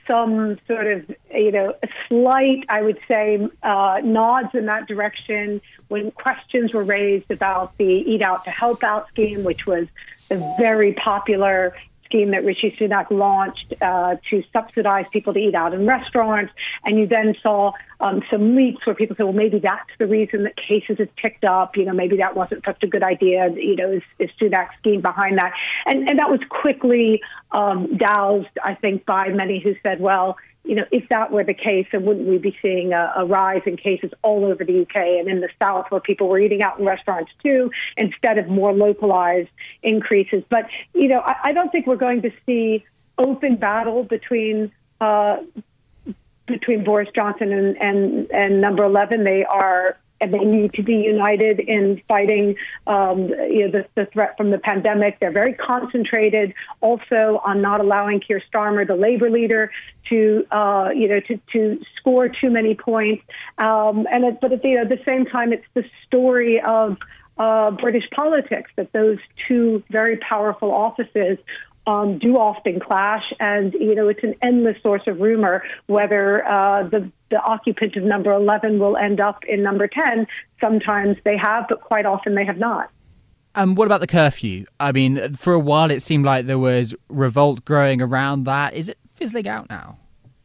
some 0.06 0.58
sort 0.66 0.86
of, 0.86 1.10
you 1.32 1.52
know, 1.52 1.74
slight, 2.08 2.64
I 2.68 2.82
would 2.82 2.98
say, 3.08 3.46
uh, 3.62 4.00
nods 4.02 4.54
in 4.54 4.66
that 4.66 4.86
direction 4.86 5.60
when 5.88 6.10
questions 6.10 6.72
were 6.72 6.84
raised 6.84 7.30
about 7.30 7.76
the 7.78 7.84
Eat 7.84 8.22
Out 8.22 8.44
to 8.44 8.50
Help 8.50 8.82
Out 8.82 9.08
scheme, 9.08 9.44
which 9.44 9.66
was 9.66 9.86
a 10.30 10.36
very 10.58 10.92
popular 10.94 11.74
scheme 12.04 12.30
that 12.30 12.44
Rishi 12.44 12.70
Sunak 12.70 13.10
launched 13.10 13.74
uh, 13.80 14.16
to 14.30 14.42
subsidize 14.52 15.06
people 15.12 15.32
to 15.34 15.40
eat 15.40 15.54
out 15.54 15.74
in 15.74 15.86
restaurants. 15.86 16.52
And 16.84 16.98
you 16.98 17.06
then 17.06 17.34
saw 17.42 17.72
um, 18.00 18.22
some 18.30 18.54
leaks 18.54 18.86
where 18.86 18.94
people 18.94 19.16
said, 19.16 19.24
well, 19.24 19.32
maybe 19.32 19.58
that's 19.58 19.90
the 19.98 20.06
reason 20.06 20.44
that 20.44 20.56
cases 20.56 20.98
have 20.98 21.08
ticked 21.16 21.44
up. 21.44 21.76
You 21.76 21.84
know, 21.86 21.92
maybe 21.92 22.16
that 22.18 22.36
wasn't 22.36 22.64
such 22.64 22.82
a 22.82 22.86
good 22.86 23.02
idea. 23.02 23.50
You 23.50 23.76
know, 23.76 23.92
is, 23.92 24.02
is 24.18 24.30
Sunak's 24.40 24.76
scheme 24.78 25.00
behind 25.00 25.38
that? 25.38 25.52
And, 25.86 26.08
and 26.08 26.18
that 26.18 26.30
was 26.30 26.40
quickly 26.48 27.22
um, 27.52 27.96
doused, 27.96 28.56
I 28.62 28.74
think, 28.74 29.06
by 29.06 29.28
many 29.28 29.60
who 29.60 29.74
said, 29.82 30.00
well, 30.00 30.36
you 30.64 30.74
know, 30.74 30.84
if 30.90 31.08
that 31.10 31.30
were 31.30 31.44
the 31.44 31.54
case, 31.54 31.86
then 31.92 32.04
wouldn't 32.04 32.26
we 32.26 32.38
be 32.38 32.56
seeing 32.62 32.92
a, 32.94 33.12
a, 33.18 33.26
rise 33.26 33.60
in 33.66 33.76
cases 33.76 34.10
all 34.22 34.46
over 34.46 34.64
the 34.64 34.80
UK 34.80 34.96
and 34.96 35.28
in 35.28 35.40
the 35.40 35.50
South 35.62 35.86
where 35.90 36.00
people 36.00 36.26
were 36.26 36.38
eating 36.38 36.62
out 36.62 36.78
in 36.78 36.86
restaurants 36.86 37.30
too, 37.42 37.70
instead 37.98 38.38
of 38.38 38.48
more 38.48 38.72
localized 38.72 39.50
increases? 39.82 40.42
But, 40.48 40.66
you 40.94 41.08
know, 41.08 41.20
I, 41.20 41.34
I 41.44 41.52
don't 41.52 41.70
think 41.70 41.86
we're 41.86 41.96
going 41.96 42.22
to 42.22 42.30
see 42.46 42.84
open 43.18 43.56
battle 43.56 44.04
between. 44.04 44.72
Uh, 45.00 45.38
between 46.46 46.84
Boris 46.84 47.08
Johnson 47.14 47.52
and, 47.52 47.74
and, 47.80 48.30
and 48.30 48.60
number 48.60 48.84
11, 48.84 49.24
they 49.24 49.46
are 49.46 49.96
and 50.24 50.32
they 50.32 50.44
need 50.44 50.72
to 50.72 50.82
be 50.82 50.94
united 50.94 51.60
in 51.60 52.00
fighting 52.08 52.56
um, 52.86 53.28
you 53.28 53.68
know, 53.68 53.70
the, 53.70 53.86
the, 53.94 54.06
threat 54.06 54.36
from 54.36 54.50
the 54.50 54.58
pandemic. 54.58 55.20
They're 55.20 55.32
very 55.32 55.52
concentrated 55.52 56.54
also 56.80 57.40
on 57.44 57.60
not 57.60 57.80
allowing 57.80 58.20
Keir 58.20 58.42
Starmer, 58.52 58.86
the 58.86 58.96
Labour 58.96 59.30
leader, 59.30 59.70
to 60.08 60.46
uh, 60.50 60.90
you 60.94 61.08
know 61.08 61.20
to, 61.20 61.40
to 61.52 61.80
score 61.98 62.28
too 62.28 62.50
many 62.50 62.74
points. 62.74 63.22
Um, 63.58 64.06
and 64.10 64.24
it, 64.24 64.38
but 64.40 64.52
at 64.52 64.62
the, 64.62 64.68
you 64.68 64.76
know, 64.76 64.84
the 64.88 65.02
same 65.06 65.26
time, 65.26 65.52
it's 65.52 65.66
the 65.74 65.84
story 66.06 66.60
of 66.60 66.96
uh, 67.36 67.70
British 67.72 68.04
politics 68.16 68.70
that 68.76 68.92
those 68.92 69.18
two 69.46 69.82
very 69.90 70.16
powerful 70.18 70.72
offices 70.72 71.38
um, 71.86 72.18
do 72.18 72.36
often 72.36 72.80
clash, 72.80 73.24
and 73.38 73.74
you 73.74 73.94
know 73.94 74.08
it's 74.08 74.22
an 74.22 74.34
endless 74.40 74.76
source 74.82 75.02
of 75.06 75.20
rumor 75.20 75.62
whether 75.86 76.46
uh, 76.46 76.84
the 76.88 77.10
the 77.34 77.42
occupant 77.42 77.96
of 77.96 78.04
number 78.04 78.30
eleven 78.32 78.78
will 78.78 78.96
end 78.96 79.20
up 79.20 79.44
in 79.44 79.62
number 79.62 79.88
ten. 79.88 80.26
Sometimes 80.62 81.16
they 81.24 81.36
have, 81.36 81.66
but 81.68 81.80
quite 81.80 82.06
often 82.06 82.36
they 82.36 82.44
have 82.44 82.58
not. 82.58 82.90
And 83.56 83.76
what 83.76 83.86
about 83.86 84.00
the 84.00 84.06
curfew? 84.06 84.64
I 84.78 84.92
mean, 84.92 85.34
for 85.34 85.52
a 85.52 85.58
while 85.58 85.90
it 85.90 86.00
seemed 86.00 86.24
like 86.24 86.46
there 86.46 86.58
was 86.58 86.94
revolt 87.08 87.64
growing 87.64 88.00
around 88.00 88.44
that. 88.44 88.74
Is 88.74 88.88
it 88.88 88.98
fizzling 89.14 89.48
out 89.48 89.68
now? 89.68 89.98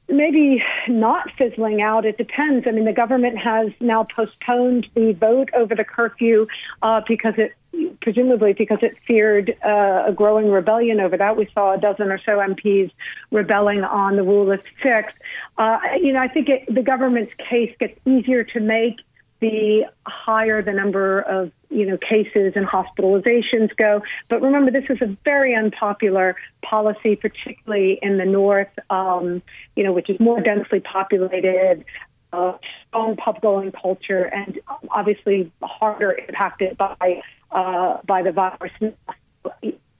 Maybe 0.07 0.63
not 0.87 1.29
fizzling 1.37 1.83
out. 1.83 2.03
It 2.05 2.17
depends. 2.17 2.65
I 2.67 2.71
mean, 2.71 2.85
the 2.85 2.93
government 2.93 3.37
has 3.37 3.67
now 3.79 4.05
postponed 4.15 4.87
the 4.95 5.13
vote 5.13 5.49
over 5.53 5.75
the 5.75 5.83
curfew 5.83 6.47
uh, 6.81 7.01
because 7.07 7.35
it 7.37 7.53
presumably 8.01 8.53
because 8.53 8.79
it 8.81 8.99
feared 9.07 9.55
uh, 9.63 10.05
a 10.07 10.13
growing 10.13 10.49
rebellion 10.49 10.99
over 10.99 11.17
that. 11.17 11.35
We 11.37 11.49
saw 11.53 11.73
a 11.73 11.77
dozen 11.77 12.11
or 12.11 12.19
so 12.19 12.37
MPs 12.37 12.91
rebelling 13.31 13.83
on 13.83 14.15
the 14.15 14.23
rule 14.23 14.51
of 14.51 14.61
six. 14.81 15.13
Uh, 15.57 15.79
you 16.01 16.13
know, 16.13 16.19
I 16.19 16.27
think 16.27 16.49
it, 16.49 16.73
the 16.73 16.83
government's 16.83 17.33
case 17.49 17.75
gets 17.79 17.99
easier 18.05 18.43
to 18.43 18.59
make 18.59 18.97
the 19.39 19.85
higher 20.05 20.61
the 20.61 20.73
number 20.73 21.21
of 21.21 21.51
you 21.69 21.85
know 21.85 21.97
cases 21.97 22.53
and 22.55 22.65
hospitalizations 22.65 23.75
go. 23.75 24.01
But 24.27 24.41
remember, 24.41 24.71
this 24.71 24.85
is 24.89 25.01
a 25.01 25.15
very 25.23 25.55
unpopular 25.55 26.35
policy, 26.61 27.15
particularly 27.15 27.99
in 28.01 28.17
the 28.17 28.25
north, 28.25 28.71
um, 28.89 29.41
you 29.75 29.83
know, 29.83 29.93
which 29.93 30.09
is 30.09 30.19
more 30.19 30.41
densely 30.41 30.79
populated. 30.79 31.85
Uh, 32.31 32.55
strong 32.87 33.15
pub 33.15 33.41
going 33.41 33.71
culture 33.71 34.25
and 34.25 34.59
obviously 34.91 35.51
harder 35.63 36.11
impacted 36.11 36.77
by 36.77 37.23
uh, 37.51 37.97
by 38.05 38.21
the 38.21 38.31
virus. 38.31 38.71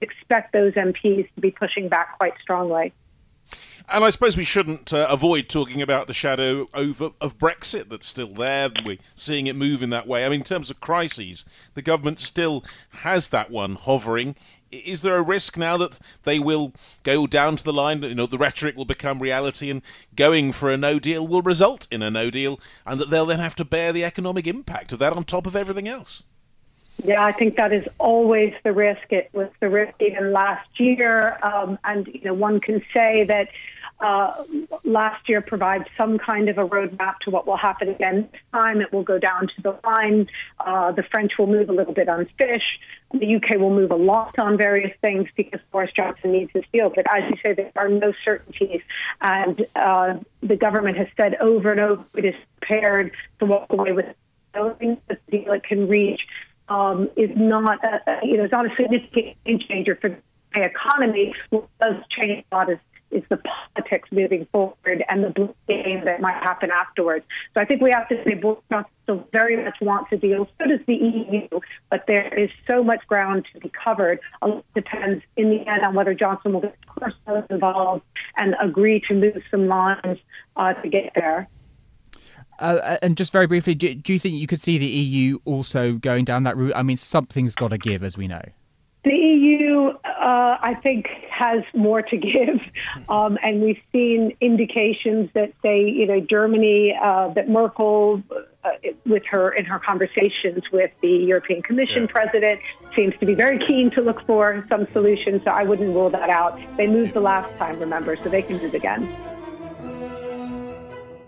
Expect 0.00 0.52
those 0.52 0.72
MPs 0.74 1.28
to 1.34 1.40
be 1.40 1.50
pushing 1.50 1.88
back 1.88 2.18
quite 2.18 2.34
strongly. 2.40 2.92
And 3.92 4.04
I 4.04 4.10
suppose 4.10 4.36
we 4.36 4.44
shouldn't 4.44 4.92
uh, 4.92 5.08
avoid 5.10 5.48
talking 5.48 5.82
about 5.82 6.06
the 6.06 6.12
shadow 6.12 6.68
over 6.72 7.10
of 7.20 7.38
Brexit 7.38 7.88
that's 7.88 8.06
still 8.06 8.32
there. 8.32 8.70
We're 8.84 8.98
seeing 9.16 9.48
it 9.48 9.56
move 9.56 9.82
in 9.82 9.90
that 9.90 10.06
way. 10.06 10.24
I 10.24 10.28
mean, 10.28 10.40
in 10.40 10.44
terms 10.44 10.70
of 10.70 10.80
crises, 10.80 11.44
the 11.74 11.82
government 11.82 12.20
still 12.20 12.64
has 12.90 13.30
that 13.30 13.50
one 13.50 13.74
hovering. 13.74 14.36
Is 14.70 15.02
there 15.02 15.16
a 15.16 15.22
risk 15.22 15.56
now 15.56 15.76
that 15.78 15.98
they 16.22 16.38
will 16.38 16.72
go 17.02 17.26
down 17.26 17.56
to 17.56 17.64
the 17.64 17.72
line? 17.72 18.04
You 18.04 18.14
know, 18.14 18.26
the 18.26 18.38
rhetoric 18.38 18.76
will 18.76 18.84
become 18.84 19.18
reality, 19.18 19.70
and 19.70 19.82
going 20.14 20.52
for 20.52 20.70
a 20.70 20.76
no 20.76 21.00
deal 21.00 21.26
will 21.26 21.42
result 21.42 21.88
in 21.90 22.00
a 22.00 22.12
no 22.12 22.30
deal, 22.30 22.60
and 22.86 23.00
that 23.00 23.10
they'll 23.10 23.26
then 23.26 23.40
have 23.40 23.56
to 23.56 23.64
bear 23.64 23.92
the 23.92 24.04
economic 24.04 24.46
impact 24.46 24.92
of 24.92 25.00
that 25.00 25.14
on 25.14 25.24
top 25.24 25.48
of 25.48 25.56
everything 25.56 25.88
else. 25.88 26.22
Yeah, 27.04 27.24
I 27.24 27.32
think 27.32 27.56
that 27.56 27.72
is 27.72 27.86
always 27.98 28.54
the 28.62 28.72
risk. 28.72 29.10
It 29.10 29.30
was 29.32 29.48
the 29.60 29.68
risk 29.68 29.94
even 30.00 30.32
last 30.32 30.68
year, 30.78 31.38
um, 31.42 31.78
and 31.84 32.06
you 32.06 32.20
know 32.24 32.34
one 32.34 32.60
can 32.60 32.82
say 32.92 33.24
that 33.24 33.48
uh, 34.00 34.44
last 34.84 35.28
year 35.28 35.40
provides 35.40 35.84
some 35.96 36.18
kind 36.18 36.48
of 36.48 36.58
a 36.58 36.66
roadmap 36.66 37.18
to 37.20 37.30
what 37.30 37.46
will 37.46 37.56
happen 37.56 37.88
again 37.88 38.28
this 38.32 38.40
time. 38.52 38.80
It 38.80 38.92
will 38.92 39.02
go 39.02 39.18
down 39.18 39.48
to 39.48 39.62
the 39.62 39.78
line. 39.84 40.28
Uh, 40.58 40.92
the 40.92 41.02
French 41.02 41.32
will 41.38 41.46
move 41.46 41.68
a 41.68 41.72
little 41.72 41.92
bit 41.94 42.08
on 42.08 42.26
fish. 42.38 42.80
The 43.12 43.36
UK 43.36 43.58
will 43.58 43.74
move 43.74 43.90
a 43.90 43.96
lot 43.96 44.38
on 44.38 44.56
various 44.56 44.96
things 45.00 45.28
because 45.36 45.60
Boris 45.70 45.92
Johnson 45.92 46.32
needs 46.32 46.52
this 46.52 46.64
deal. 46.72 46.90
But 46.90 47.06
as 47.14 47.30
you 47.30 47.36
say, 47.42 47.54
there 47.54 47.72
are 47.76 47.88
no 47.88 48.12
certainties, 48.24 48.82
and 49.20 49.66
uh, 49.74 50.18
the 50.42 50.56
government 50.56 50.96
has 50.96 51.08
said 51.16 51.36
over 51.36 51.70
and 51.72 51.80
over 51.80 52.04
it 52.14 52.24
is 52.24 52.34
prepared 52.60 53.12
to 53.38 53.46
walk 53.46 53.66
away 53.70 53.92
with 53.92 54.06
the 54.52 55.18
deal 55.30 55.52
it 55.52 55.62
can 55.62 55.86
reach 55.88 56.26
um, 56.70 57.10
is 57.16 57.30
not, 57.36 57.84
a, 57.84 58.20
you 58.22 58.36
know, 58.36 58.44
it's 58.44 58.52
not 58.52 58.64
a 58.64 58.74
significant 58.76 59.36
game 59.44 59.58
changer 59.68 59.98
for 60.00 60.16
the 60.54 60.62
economy. 60.62 61.34
What 61.50 61.68
does 61.80 61.96
change 62.10 62.44
a 62.50 62.56
lot 62.56 62.70
is, 62.70 62.78
is 63.10 63.24
the 63.28 63.38
politics 63.38 64.08
moving 64.12 64.46
forward 64.52 65.04
and 65.08 65.24
the 65.24 65.30
blue 65.30 65.54
game 65.68 66.04
that 66.04 66.20
might 66.20 66.40
happen 66.44 66.70
afterwards. 66.70 67.24
So 67.54 67.60
I 67.60 67.64
think 67.64 67.82
we 67.82 67.90
have 67.90 68.08
to 68.08 68.22
say 68.24 68.40
Johnson 68.40 68.92
still 69.02 69.28
very 69.32 69.62
much 69.62 69.78
wants 69.80 70.12
a 70.12 70.16
deal. 70.16 70.48
So 70.58 70.68
does 70.68 70.78
the 70.86 70.94
EU, 70.94 71.60
but 71.90 72.04
there 72.06 72.32
is 72.38 72.50
so 72.70 72.84
much 72.84 73.04
ground 73.08 73.46
to 73.52 73.60
be 73.60 73.70
covered. 73.84 74.20
It 74.44 74.64
depends 74.74 75.24
in 75.36 75.50
the 75.50 75.68
end 75.68 75.84
on 75.84 75.94
whether 75.94 76.14
Johnson 76.14 76.52
will 76.52 76.60
get 76.60 76.76
personally 76.96 77.42
involved 77.50 78.04
and 78.36 78.54
agree 78.60 79.02
to 79.08 79.14
move 79.14 79.42
some 79.50 79.66
lines 79.66 80.18
uh, 80.56 80.74
to 80.74 80.88
get 80.88 81.10
there. 81.16 81.48
Uh, 82.60 82.98
and 83.00 83.16
just 83.16 83.32
very 83.32 83.46
briefly, 83.46 83.74
do, 83.74 83.94
do, 83.94 84.12
you 84.12 84.18
think 84.18 84.34
you 84.34 84.46
could 84.46 84.60
see 84.60 84.76
the 84.76 84.86
EU 84.86 85.38
also 85.46 85.94
going 85.94 86.24
down 86.24 86.42
that 86.42 86.56
route? 86.56 86.74
I 86.76 86.82
mean, 86.82 86.98
something's 86.98 87.54
got 87.54 87.68
to 87.68 87.78
give, 87.78 88.04
as 88.04 88.18
we 88.18 88.28
know. 88.28 88.42
The 89.02 89.14
EU, 89.14 89.88
uh, 90.04 90.58
I 90.60 90.74
think, 90.82 91.06
has 91.30 91.62
more 91.74 92.02
to 92.02 92.16
give, 92.18 92.60
um, 93.08 93.38
and 93.42 93.62
we've 93.62 93.80
seen 93.92 94.36
indications 94.42 95.30
that 95.32 95.54
say, 95.62 95.88
you 95.88 96.06
know, 96.06 96.20
Germany, 96.20 96.94
uh, 97.02 97.28
that 97.28 97.48
Merkel, 97.48 98.22
uh, 98.62 98.72
with 99.06 99.22
her 99.30 99.52
in 99.52 99.64
her 99.64 99.78
conversations 99.78 100.64
with 100.70 100.90
the 101.00 101.08
European 101.08 101.62
Commission 101.62 102.02
yeah. 102.02 102.12
president, 102.12 102.60
seems 102.94 103.14
to 103.20 103.26
be 103.26 103.32
very 103.32 103.58
keen 103.66 103.90
to 103.92 104.02
look 104.02 104.20
for 104.26 104.66
some 104.68 104.86
solutions. 104.92 105.40
So 105.46 105.50
I 105.50 105.62
wouldn't 105.62 105.94
rule 105.94 106.10
that 106.10 106.28
out. 106.28 106.60
They 106.76 106.86
moved 106.86 107.14
the 107.14 107.20
last 107.20 107.56
time, 107.56 107.80
remember, 107.80 108.16
so 108.16 108.28
they 108.28 108.42
can 108.42 108.58
move 108.58 108.74
again. 108.74 109.08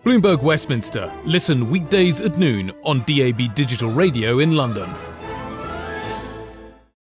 Bloomberg 0.04 0.42
Westminster. 0.42 1.12
Listen 1.24 1.70
weekdays 1.70 2.20
at 2.20 2.36
noon 2.36 2.72
on 2.82 3.04
DAB 3.04 3.54
Digital 3.54 3.88
Radio 3.88 4.40
in 4.40 4.56
London. 4.56 4.88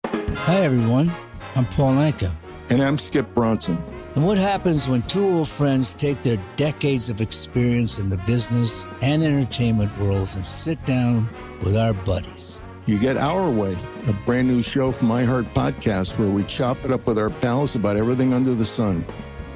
Hi, 0.04 0.60
everyone. 0.60 1.12
I'm 1.56 1.66
Paul 1.66 1.94
Anka. 1.94 2.30
And 2.70 2.80
I'm 2.80 2.96
Skip 2.96 3.34
Bronson. 3.34 3.82
And 4.14 4.24
what 4.24 4.38
happens 4.38 4.86
when 4.86 5.02
two 5.02 5.26
old 5.26 5.48
friends 5.48 5.92
take 5.94 6.22
their 6.22 6.38
decades 6.54 7.08
of 7.08 7.20
experience 7.20 7.98
in 7.98 8.10
the 8.10 8.16
business 8.18 8.86
and 9.02 9.24
entertainment 9.24 9.90
worlds 9.98 10.36
and 10.36 10.44
sit 10.44 10.84
down 10.86 11.28
with 11.64 11.76
our 11.76 11.94
buddies? 11.94 12.60
You 12.86 13.00
get 13.00 13.16
Our 13.16 13.50
Way, 13.50 13.76
a 14.06 14.12
brand 14.24 14.46
new 14.46 14.62
show 14.62 14.92
from 14.92 15.08
iHeart 15.08 15.52
Podcast 15.52 16.16
where 16.16 16.30
we 16.30 16.44
chop 16.44 16.84
it 16.84 16.92
up 16.92 17.08
with 17.08 17.18
our 17.18 17.30
pals 17.30 17.74
about 17.74 17.96
everything 17.96 18.32
under 18.32 18.54
the 18.54 18.64
sun. 18.64 19.04